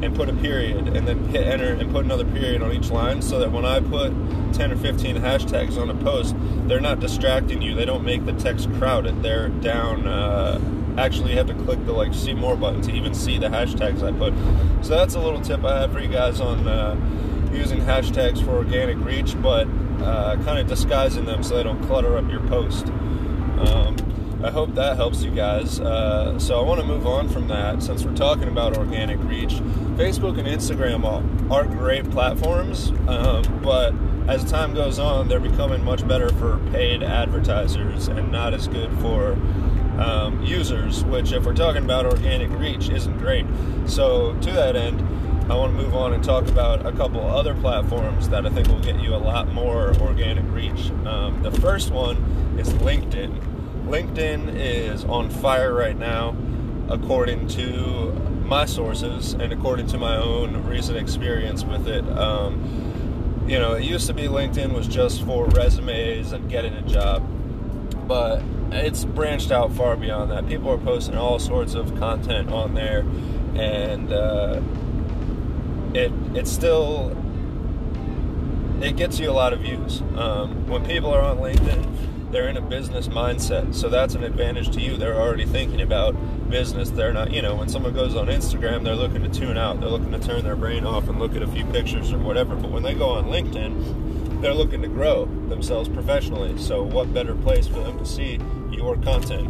and 0.02 0.14
put 0.14 0.28
a 0.28 0.32
period 0.34 0.88
and 0.88 1.08
then 1.08 1.28
hit 1.28 1.46
enter 1.46 1.72
and 1.74 1.90
put 1.90 2.04
another 2.04 2.24
period 2.26 2.62
on 2.62 2.72
each 2.72 2.90
line 2.90 3.20
so 3.20 3.40
that 3.40 3.50
when 3.50 3.64
i 3.64 3.80
put 3.80 4.12
10 4.52 4.72
or 4.72 4.76
15 4.76 5.16
hashtags 5.16 5.80
on 5.80 5.90
a 5.90 5.94
post 5.96 6.34
they're 6.66 6.80
not 6.80 7.00
distracting 7.00 7.62
you. 7.62 7.74
They 7.74 7.84
don't 7.84 8.04
make 8.04 8.26
the 8.26 8.34
text 8.34 8.70
crowded. 8.74 9.22
They're 9.22 9.48
down 9.48 10.06
uh, 10.06 10.60
actually 10.98 11.30
you 11.30 11.38
have 11.38 11.46
to 11.46 11.54
click 11.54 11.84
the 11.86 11.92
like 11.92 12.12
see 12.12 12.34
more 12.34 12.56
button 12.56 12.82
to 12.82 12.92
even 12.92 13.14
see 13.14 13.38
the 13.38 13.48
hashtags 13.48 14.02
i 14.02 14.12
put. 14.16 14.34
So 14.84 14.96
that's 14.96 15.14
a 15.14 15.20
little 15.20 15.40
tip 15.40 15.64
i 15.64 15.80
have 15.80 15.92
for 15.92 16.00
you 16.00 16.08
guys 16.08 16.40
on 16.40 16.66
uh, 16.66 16.96
using 17.52 17.80
hashtags 17.80 18.44
for 18.44 18.52
organic 18.52 18.98
reach 18.98 19.40
but 19.40 19.66
uh, 20.02 20.36
kind 20.44 20.58
of 20.58 20.66
disguising 20.66 21.24
them 21.24 21.42
so 21.42 21.56
they 21.56 21.62
don't 21.62 21.82
clutter 21.86 22.16
up 22.16 22.30
your 22.30 22.40
post. 22.48 22.86
Um, 22.86 23.96
I 24.42 24.50
hope 24.50 24.74
that 24.76 24.96
helps 24.96 25.22
you 25.22 25.32
guys. 25.32 25.80
Uh, 25.80 26.38
so 26.38 26.60
I 26.60 26.62
want 26.62 26.80
to 26.80 26.86
move 26.86 27.06
on 27.06 27.28
from 27.28 27.48
that 27.48 27.82
since 27.82 28.04
we're 28.04 28.14
talking 28.14 28.46
about 28.46 28.76
organic 28.76 29.18
reach. 29.24 29.54
Facebook 29.96 30.38
and 30.38 30.46
Instagram 30.46 31.04
are, 31.50 31.64
great 31.64 32.08
platforms, 32.10 32.90
um, 33.08 33.60
but 33.62 33.92
as 34.28 34.48
time 34.48 34.74
goes 34.74 34.98
on, 35.00 35.26
they're 35.26 35.40
becoming 35.40 35.82
much 35.82 36.06
better 36.06 36.28
for 36.34 36.58
paid 36.70 37.02
advertisers 37.02 38.06
and 38.08 38.30
not 38.30 38.54
as 38.54 38.68
good 38.68 38.92
for 39.00 39.32
um, 39.98 40.40
users, 40.44 41.02
which, 41.04 41.32
if 41.32 41.44
we're 41.44 41.54
talking 41.54 41.82
about 41.82 42.06
organic 42.06 42.50
reach, 42.50 42.90
isn't 42.90 43.18
great. 43.18 43.44
So, 43.86 44.34
to 44.34 44.52
that 44.52 44.76
end, 44.76 45.00
I 45.50 45.54
want 45.54 45.74
to 45.74 45.82
move 45.82 45.94
on 45.94 46.12
and 46.12 46.22
talk 46.22 46.46
about 46.46 46.84
a 46.84 46.92
couple 46.92 47.22
other 47.22 47.54
platforms 47.54 48.28
that 48.28 48.44
I 48.44 48.50
think 48.50 48.68
will 48.68 48.80
get 48.80 49.00
you 49.00 49.14
a 49.14 49.16
lot 49.16 49.50
more 49.50 49.94
organic 49.98 50.44
reach. 50.52 50.90
Um, 51.06 51.42
the 51.42 51.50
first 51.50 51.90
one 51.90 52.18
is 52.58 52.68
LinkedIn. 52.74 53.86
LinkedIn 53.86 54.54
is 54.54 55.06
on 55.06 55.30
fire 55.30 55.72
right 55.72 55.98
now, 55.98 56.36
according 56.90 57.48
to 57.48 58.12
my 58.44 58.66
sources 58.66 59.32
and 59.32 59.50
according 59.50 59.86
to 59.86 59.96
my 59.96 60.16
own 60.16 60.66
recent 60.66 60.98
experience 60.98 61.64
with 61.64 61.88
it. 61.88 62.06
Um, 62.10 63.44
you 63.48 63.58
know, 63.58 63.72
it 63.72 63.84
used 63.84 64.06
to 64.08 64.12
be 64.12 64.24
LinkedIn 64.24 64.74
was 64.74 64.86
just 64.86 65.24
for 65.24 65.46
resumes 65.46 66.32
and 66.32 66.50
getting 66.50 66.74
a 66.74 66.82
job, 66.82 67.26
but 68.06 68.42
it's 68.70 69.06
branched 69.06 69.50
out 69.50 69.72
far 69.72 69.96
beyond 69.96 70.30
that. 70.30 70.46
People 70.46 70.70
are 70.70 70.76
posting 70.76 71.16
all 71.16 71.38
sorts 71.38 71.72
of 71.72 71.98
content 71.98 72.50
on 72.50 72.74
there, 72.74 73.06
and 73.54 74.12
uh, 74.12 74.60
it 75.98 76.12
it's 76.34 76.50
still 76.50 77.16
it 78.80 78.96
gets 78.96 79.18
you 79.18 79.28
a 79.28 79.32
lot 79.32 79.52
of 79.52 79.60
views. 79.60 80.02
Um, 80.16 80.68
when 80.68 80.86
people 80.86 81.12
are 81.12 81.20
on 81.20 81.38
LinkedIn, 81.38 82.30
they're 82.30 82.48
in 82.48 82.56
a 82.56 82.60
business 82.60 83.08
mindset, 83.08 83.74
so 83.74 83.88
that's 83.88 84.14
an 84.14 84.22
advantage 84.22 84.70
to 84.74 84.80
you. 84.80 84.96
They're 84.96 85.20
already 85.20 85.46
thinking 85.46 85.80
about 85.80 86.14
business. 86.48 86.90
They're 86.90 87.12
not, 87.12 87.32
you 87.32 87.42
know, 87.42 87.56
when 87.56 87.68
someone 87.68 87.92
goes 87.92 88.14
on 88.14 88.28
Instagram, 88.28 88.84
they're 88.84 88.94
looking 88.94 89.22
to 89.24 89.28
tune 89.28 89.58
out. 89.58 89.80
They're 89.80 89.90
looking 89.90 90.12
to 90.12 90.20
turn 90.20 90.44
their 90.44 90.54
brain 90.54 90.84
off 90.84 91.08
and 91.08 91.18
look 91.18 91.34
at 91.34 91.42
a 91.42 91.48
few 91.48 91.64
pictures 91.66 92.12
or 92.12 92.18
whatever. 92.18 92.54
But 92.54 92.70
when 92.70 92.84
they 92.84 92.94
go 92.94 93.08
on 93.08 93.24
LinkedIn, 93.24 94.40
they're 94.40 94.54
looking 94.54 94.82
to 94.82 94.88
grow 94.88 95.24
themselves 95.48 95.88
professionally. 95.88 96.56
So, 96.58 96.84
what 96.84 97.12
better 97.12 97.34
place 97.34 97.66
for 97.66 97.80
them 97.80 97.98
to 97.98 98.06
see 98.06 98.38
your 98.70 98.96
content? 98.98 99.48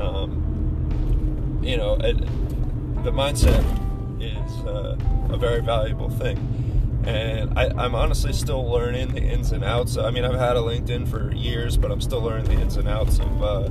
Um, 0.00 1.60
you 1.62 1.76
know, 1.76 1.96
it, 1.96 2.18
the 3.04 3.12
mindset 3.12 3.62
is 4.20 4.52
uh, 4.64 4.96
a 5.30 5.36
very 5.36 5.60
valuable 5.60 6.10
thing. 6.10 7.02
And 7.06 7.56
I, 7.58 7.84
am 7.84 7.94
honestly 7.94 8.32
still 8.32 8.68
learning 8.68 9.14
the 9.14 9.22
ins 9.22 9.52
and 9.52 9.62
outs. 9.62 9.96
I 9.96 10.10
mean, 10.10 10.24
I've 10.24 10.38
had 10.38 10.56
a 10.56 10.60
LinkedIn 10.60 11.08
for 11.08 11.32
years, 11.32 11.76
but 11.76 11.92
I'm 11.92 12.00
still 12.00 12.20
learning 12.20 12.46
the 12.46 12.60
ins 12.60 12.76
and 12.76 12.88
outs 12.88 13.20
of 13.20 13.42
uh, 13.42 13.68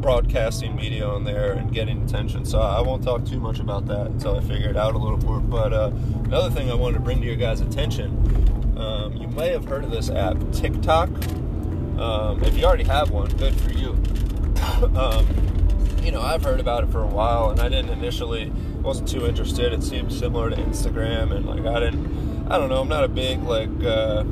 broadcasting 0.00 0.76
media 0.76 1.06
on 1.06 1.24
there 1.24 1.52
and 1.52 1.72
getting 1.72 2.02
attention. 2.04 2.44
So 2.44 2.60
I 2.60 2.80
won't 2.80 3.02
talk 3.02 3.24
too 3.24 3.40
much 3.40 3.58
about 3.58 3.86
that 3.86 4.06
until 4.06 4.36
I 4.36 4.40
figure 4.40 4.70
it 4.70 4.76
out 4.76 4.94
a 4.94 4.98
little 4.98 5.18
more. 5.18 5.40
But 5.40 5.72
uh, 5.72 5.90
another 6.24 6.50
thing 6.50 6.70
I 6.70 6.74
wanted 6.74 6.94
to 6.94 7.00
bring 7.00 7.20
to 7.20 7.26
your 7.26 7.36
guys' 7.36 7.60
attention 7.60 8.42
um, 8.82 9.16
you 9.16 9.28
may 9.28 9.50
have 9.50 9.64
heard 9.66 9.84
of 9.84 9.90
this 9.90 10.10
app, 10.10 10.36
TikTok. 10.52 11.08
Um, 11.98 12.42
if 12.42 12.56
you 12.56 12.64
already 12.64 12.84
have 12.84 13.10
one, 13.10 13.30
good 13.36 13.54
for 13.54 13.70
you. 13.70 13.90
um, 14.96 15.26
you 16.02 16.10
know, 16.10 16.20
I've 16.20 16.42
heard 16.42 16.60
about 16.60 16.84
it 16.84 16.90
for 16.90 17.02
a 17.02 17.06
while, 17.06 17.50
and 17.50 17.60
I 17.60 17.68
didn't 17.68 17.90
initially 17.90 18.50
wasn't 18.82 19.08
too 19.08 19.26
interested. 19.26 19.72
It 19.72 19.82
seemed 19.82 20.12
similar 20.12 20.50
to 20.50 20.56
Instagram, 20.56 21.34
and 21.34 21.46
like 21.46 21.64
I 21.64 21.80
didn't, 21.80 22.50
I 22.50 22.58
don't 22.58 22.68
know. 22.68 22.80
I'm 22.80 22.88
not 22.88 23.04
a 23.04 23.08
big 23.08 23.42
like. 23.42 23.70
Uh, 23.82 24.24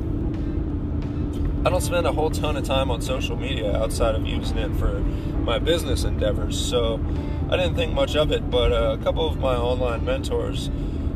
I 1.63 1.69
don't 1.69 1.81
spend 1.81 2.07
a 2.07 2.11
whole 2.11 2.31
ton 2.31 2.57
of 2.57 2.63
time 2.63 2.89
on 2.89 3.01
social 3.01 3.37
media 3.37 3.77
outside 3.77 4.15
of 4.15 4.25
using 4.25 4.57
it 4.57 4.75
for 4.77 4.99
my 5.43 5.59
business 5.59 6.03
endeavors, 6.03 6.59
so 6.59 6.99
I 7.49 7.57
didn't 7.57 7.75
think 7.75 7.93
much 7.93 8.15
of 8.15 8.31
it. 8.31 8.49
But 8.49 8.71
uh, 8.71 8.97
a 8.99 9.03
couple 9.03 9.27
of 9.27 9.37
my 9.37 9.55
online 9.55 10.03
mentors 10.03 10.69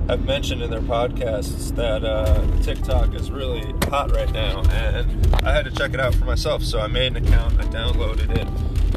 have 0.08 0.24
mentioned 0.24 0.62
in 0.62 0.70
their 0.70 0.82
podcasts 0.82 1.76
that 1.76 2.06
uh, 2.06 2.46
TikTok 2.62 3.16
is 3.16 3.32
really 3.32 3.74
hot 3.90 4.12
right 4.12 4.32
now, 4.32 4.62
and 4.70 5.36
I 5.44 5.52
had 5.52 5.66
to 5.66 5.72
check 5.72 5.96
it 5.96 6.00
out 6.00 6.14
for 6.14 6.26
myself. 6.26 6.64
So 6.64 6.80
I 6.80 6.88
made 6.88 7.18
an 7.18 7.26
account, 7.26 7.60
I 7.60 7.64
downloaded 7.64 8.30
it, 8.38 8.48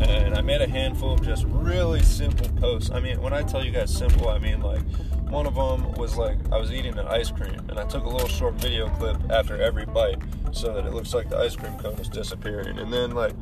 and 0.02 0.34
I 0.34 0.40
made 0.40 0.60
a 0.60 0.68
handful 0.68 1.12
of 1.12 1.22
just 1.22 1.44
really 1.48 2.02
simple 2.02 2.48
posts. 2.60 2.90
I 2.90 3.00
mean, 3.00 3.20
when 3.20 3.32
I 3.32 3.42
tell 3.42 3.64
you 3.64 3.70
guys 3.70 3.94
simple, 3.94 4.28
I 4.28 4.38
mean 4.38 4.60
like 4.60 4.82
one 5.30 5.46
of 5.46 5.54
them 5.54 5.92
was 5.92 6.16
like 6.16 6.38
I 6.52 6.58
was 6.58 6.72
eating 6.72 6.98
an 6.98 7.06
ice 7.06 7.30
cream, 7.30 7.58
and 7.68 7.78
I 7.78 7.84
took 7.86 8.04
a 8.04 8.08
little 8.08 8.28
short 8.28 8.54
video 8.54 8.88
clip 8.90 9.16
after 9.30 9.60
every 9.60 9.86
bite 9.86 10.18
so 10.52 10.72
that 10.72 10.86
it 10.86 10.92
looks 10.94 11.14
like 11.14 11.28
the 11.28 11.38
ice 11.38 11.56
cream 11.56 11.76
cone 11.78 11.98
is 11.98 12.08
disappearing. 12.08 12.78
And 12.78 12.92
then 12.92 13.12
like 13.12 13.34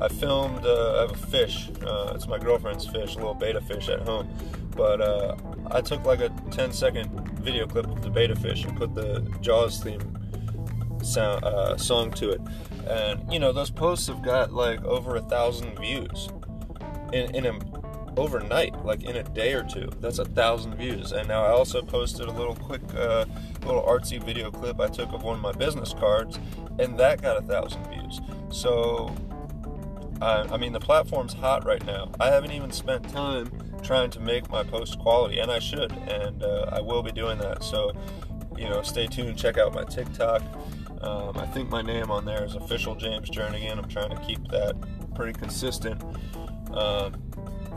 I 0.00 0.08
filmed, 0.08 0.64
uh, 0.64 0.98
I 0.98 1.00
have 1.02 1.12
a 1.12 1.26
fish. 1.26 1.70
Uh, 1.84 2.12
it's 2.14 2.28
my 2.28 2.38
girlfriend's 2.38 2.86
fish, 2.86 3.14
a 3.14 3.18
little 3.18 3.34
betta 3.34 3.60
fish 3.60 3.88
at 3.88 4.00
home. 4.00 4.28
But 4.76 5.00
uh, 5.00 5.36
I 5.70 5.80
took 5.80 6.04
like 6.04 6.20
a 6.20 6.30
10 6.50 6.72
second 6.72 7.08
video 7.38 7.66
clip 7.66 7.86
of 7.86 8.02
the 8.02 8.10
betta 8.10 8.36
fish 8.36 8.64
and 8.64 8.76
put 8.76 8.94
the 8.94 9.20
Jaws 9.40 9.82
theme 9.82 10.21
sound 11.02 11.44
uh, 11.44 11.76
song 11.76 12.10
to 12.12 12.30
it. 12.30 12.40
And 12.88 13.32
you 13.32 13.38
know 13.38 13.52
those 13.52 13.70
posts 13.70 14.08
have 14.08 14.22
got 14.22 14.52
like 14.52 14.84
over 14.84 15.16
a 15.16 15.22
thousand 15.22 15.78
views 15.78 16.28
in 17.12 17.34
in 17.34 17.46
a 17.46 17.58
overnight, 18.16 18.84
like 18.84 19.04
in 19.04 19.16
a 19.16 19.22
day 19.22 19.54
or 19.54 19.62
two. 19.62 19.88
That's 20.00 20.18
a 20.18 20.24
thousand 20.24 20.76
views. 20.76 21.12
And 21.12 21.28
now 21.28 21.44
I 21.44 21.48
also 21.48 21.82
posted 21.82 22.28
a 22.28 22.32
little 22.32 22.54
quick, 22.54 22.82
uh, 22.94 23.24
little 23.64 23.82
artsy 23.82 24.22
video 24.22 24.50
clip 24.50 24.80
I 24.80 24.88
took 24.88 25.12
of 25.12 25.22
one 25.22 25.36
of 25.36 25.42
my 25.42 25.52
business 25.52 25.92
cards, 25.94 26.38
and 26.78 26.98
that 26.98 27.22
got 27.22 27.36
a 27.36 27.42
thousand 27.42 27.86
views. 27.88 28.20
So, 28.50 29.14
uh, 30.20 30.46
I 30.50 30.56
mean, 30.56 30.72
the 30.72 30.80
platform's 30.80 31.32
hot 31.32 31.64
right 31.64 31.84
now. 31.86 32.10
I 32.20 32.28
haven't 32.28 32.52
even 32.52 32.70
spent 32.70 33.08
time 33.08 33.50
trying 33.82 34.10
to 34.10 34.20
make 34.20 34.50
my 34.50 34.62
post 34.62 34.98
quality, 34.98 35.38
and 35.38 35.50
I 35.50 35.58
should, 35.58 35.92
and 35.92 36.42
uh, 36.42 36.70
I 36.72 36.80
will 36.80 37.02
be 37.02 37.12
doing 37.12 37.38
that. 37.38 37.64
So, 37.64 37.92
you 38.56 38.68
know, 38.68 38.82
stay 38.82 39.06
tuned. 39.06 39.36
Check 39.36 39.58
out 39.58 39.74
my 39.74 39.84
TikTok. 39.84 40.42
Um, 41.02 41.36
I 41.36 41.46
think 41.46 41.68
my 41.68 41.82
name 41.82 42.10
on 42.10 42.24
there 42.24 42.44
is 42.44 42.54
official 42.54 42.94
James 42.94 43.28
Jernigan. 43.28 43.78
I'm 43.78 43.88
trying 43.88 44.10
to 44.10 44.22
keep 44.24 44.46
that 44.48 44.76
pretty 45.14 45.32
consistent. 45.32 46.02
Um, 46.72 47.20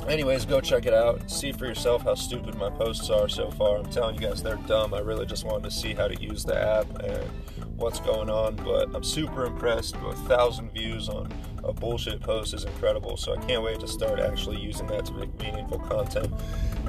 anyways, 0.07 0.45
go 0.45 0.61
check 0.61 0.85
it 0.85 0.93
out. 0.93 1.29
See 1.29 1.51
for 1.51 1.65
yourself 1.65 2.03
how 2.03 2.15
stupid 2.15 2.55
my 2.55 2.69
posts 2.69 3.09
are 3.09 3.27
so 3.27 3.49
far. 3.51 3.77
I'm 3.77 3.89
telling 3.89 4.15
you 4.15 4.21
guys, 4.21 4.43
they're 4.43 4.59
dumb. 4.67 4.93
I 4.93 4.99
really 4.99 5.25
just 5.25 5.43
wanted 5.43 5.63
to 5.63 5.71
see 5.71 5.93
how 5.93 6.07
to 6.07 6.21
use 6.21 6.43
the 6.43 6.59
app 6.59 6.87
and 7.03 7.29
what's 7.75 7.99
going 7.99 8.29
on, 8.29 8.55
but 8.57 8.95
I'm 8.95 9.03
super 9.03 9.45
impressed. 9.45 9.95
A 9.95 10.15
thousand 10.27 10.71
views 10.71 11.09
on 11.09 11.31
a 11.63 11.73
bullshit 11.73 12.21
post 12.21 12.53
is 12.53 12.63
incredible. 12.63 13.17
So 13.17 13.35
I 13.35 13.37
can't 13.45 13.63
wait 13.63 13.79
to 13.79 13.87
start 13.87 14.19
actually 14.19 14.61
using 14.61 14.87
that 14.87 15.05
to 15.07 15.13
make 15.13 15.37
meaningful 15.41 15.79
content 15.79 16.31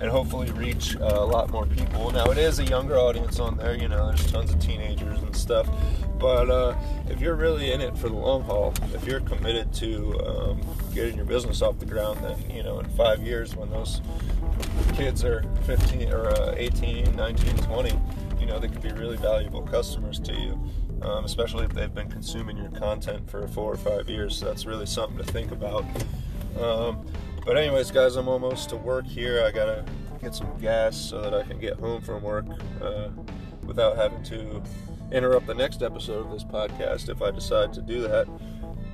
and 0.01 0.11
hopefully 0.11 0.51
reach 0.53 0.96
uh, 0.96 1.05
a 1.05 1.25
lot 1.25 1.51
more 1.51 1.66
people. 1.66 2.11
Now 2.11 2.27
it 2.27 2.38
is 2.38 2.59
a 2.59 2.64
younger 2.64 2.99
audience 2.99 3.40
on 3.40 3.57
there. 3.57 3.75
You 3.75 3.88
know, 3.88 4.09
there's 4.09 4.31
tons 4.31 4.53
of 4.53 4.61
teenagers 4.61 5.18
and 5.18 5.35
stuff. 5.35 5.68
But 6.18 6.50
uh, 6.50 6.76
if 7.09 7.20
you're 7.20 7.35
really 7.35 7.72
in 7.72 7.81
it 7.81 7.96
for 7.96 8.09
the 8.09 8.14
long 8.16 8.42
haul, 8.42 8.72
if 8.94 9.07
you're 9.07 9.20
committed 9.20 9.72
to 9.74 10.18
um, 10.26 10.61
getting 10.94 11.16
your 11.16 11.26
business 11.26 11.62
off 11.62 11.79
the 11.79 11.87
ground, 11.87 12.20
then 12.22 12.50
you 12.50 12.62
know 12.62 12.81
in 12.81 12.88
five 12.90 13.22
years 13.22 13.55
when 13.55 13.70
those 13.70 14.00
kids 14.94 15.24
are 15.24 15.44
15 15.64 16.12
or 16.12 16.29
uh, 16.29 16.55
18, 16.57 17.14
19, 17.14 17.57
20, 17.57 18.00
you 18.40 18.46
know 18.46 18.59
they 18.59 18.68
could 18.68 18.83
be 18.83 18.92
really 18.92 19.16
valuable 19.16 19.62
customers 19.62 20.18
to 20.20 20.33
you. 20.33 20.59
Um, 21.02 21.26
especially 21.26 21.66
if 21.66 21.74
they've 21.74 21.94
been 21.94 22.11
consuming 22.11 22.57
your 22.57 22.70
content 22.70 23.29
for 23.31 23.46
four 23.48 23.70
or 23.70 23.76
five 23.76 24.09
years. 24.09 24.38
So 24.38 24.46
that's 24.46 24.64
really 24.64 24.87
something 24.87 25.18
to 25.18 25.24
think 25.24 25.52
about. 25.52 25.85
Um, 26.59 27.07
but 27.44 27.59
anyways, 27.59 27.90
guys, 27.90 28.16
I'm 28.16 28.29
almost 28.29 28.70
to 28.70 28.76
work 28.76 29.07
here. 29.07 29.44
I 29.44 29.50
gotta 29.50 29.85
get 30.22 30.35
some 30.35 30.59
gas 30.59 30.96
so 30.96 31.20
that 31.20 31.35
I 31.35 31.42
can 31.42 31.59
get 31.59 31.74
home 31.74 32.00
from 32.00 32.22
work 32.22 32.46
uh, 32.81 33.11
without 33.66 33.96
having 33.96 34.22
to 34.24 34.62
interrupt 35.12 35.47
the 35.47 35.55
next 35.55 35.83
episode 35.83 36.27
of 36.27 36.33
this 36.33 36.45
podcast 36.45 37.09
if 37.09 37.23
I 37.23 37.31
decide 37.31 37.73
to 37.75 37.83
do 37.83 38.03
that. 38.03 38.29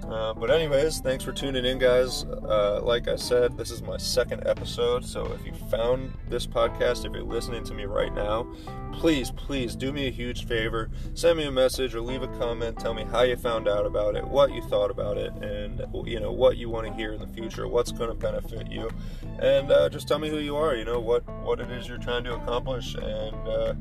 Uh, 0.09 0.35
but 0.35 0.51
anyways, 0.51 1.01
thanks 1.01 1.25
for 1.25 1.33
tuning 1.33 1.65
in, 1.65 1.79
guys. 1.79 2.25
Uh, 2.25 2.81
like 2.83 3.09
I 3.09 3.17
said, 3.17 3.57
this 3.57 3.71
is 3.71 3.83
my 3.83 3.97
second 3.97 4.43
episode, 4.47 5.05
so 5.05 5.33
if 5.33 5.47
you 5.47 5.55
found 5.71 6.13
this 6.29 6.47
podcast, 6.47 7.07
if 7.07 7.13
you're 7.13 7.23
listening 7.23 7.65
to 7.65 7.73
me 7.73 7.85
right 7.85 8.13
now, 8.13 8.47
please, 8.93 9.31
please 9.31 9.75
do 9.75 9.93
me 9.93 10.09
a 10.09 10.11
huge 10.11 10.47
favor. 10.47 10.91
Send 11.15 11.39
me 11.39 11.45
a 11.45 11.51
message 11.51 11.95
or 11.95 12.01
leave 12.01 12.23
a 12.23 12.29
comment. 12.39 12.79
Tell 12.79 12.95
me 12.95 13.05
how 13.05 13.23
you 13.23 13.37
found 13.37 13.69
out 13.69 13.87
about 13.87 14.15
it, 14.17 14.27
what 14.27 14.53
you 14.53 14.61
thought 14.63 14.91
about 14.91 15.17
it, 15.17 15.33
and 15.43 15.83
you 16.07 16.21
know 16.21 16.33
what 16.33 16.57
you 16.57 16.69
want 16.69 16.87
to 16.87 16.93
hear 16.93 17.13
in 17.13 17.21
the 17.21 17.29
future, 17.29 17.67
what's 17.67 17.93
going 17.93 18.11
to 18.11 18.15
benefit 18.15 18.71
you, 18.71 18.91
and 19.39 19.71
uh, 19.71 19.89
just 19.89 20.09
tell 20.09 20.19
me 20.19 20.29
who 20.29 20.39
you 20.39 20.57
are. 20.57 20.75
You 20.75 20.85
know 20.85 21.01
what 21.01 21.27
what 21.43 21.59
it 21.59 21.71
is 21.71 21.89
you're 21.89 21.97
trying 21.97 22.25
to 22.25 22.35
accomplish, 22.35 22.95
and 22.97 23.49
uh, 23.49 23.75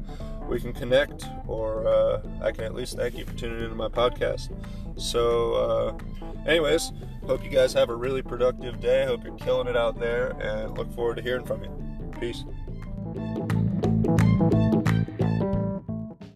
we 0.47 0.60
can 0.60 0.73
connect, 0.73 1.25
or 1.47 1.88
uh, 1.88 2.21
I 2.41 2.51
can 2.51 2.63
at 2.65 2.73
least 2.73 2.97
thank 2.97 3.17
you 3.17 3.25
for 3.25 3.34
tuning 3.34 3.63
into 3.63 3.75
my 3.75 3.88
podcast. 3.88 4.49
So, 4.97 5.54
uh, 5.54 5.97
anyways, 6.47 6.91
hope 7.25 7.43
you 7.43 7.49
guys 7.49 7.73
have 7.73 7.89
a 7.89 7.95
really 7.95 8.21
productive 8.21 8.80
day. 8.80 9.06
Hope 9.06 9.23
you're 9.23 9.38
killing 9.38 9.67
it 9.67 9.77
out 9.77 9.99
there, 9.99 10.32
and 10.41 10.77
look 10.77 10.91
forward 10.93 11.17
to 11.17 11.21
hearing 11.21 11.45
from 11.45 11.63
you. 11.63 11.71
Peace. 12.19 12.43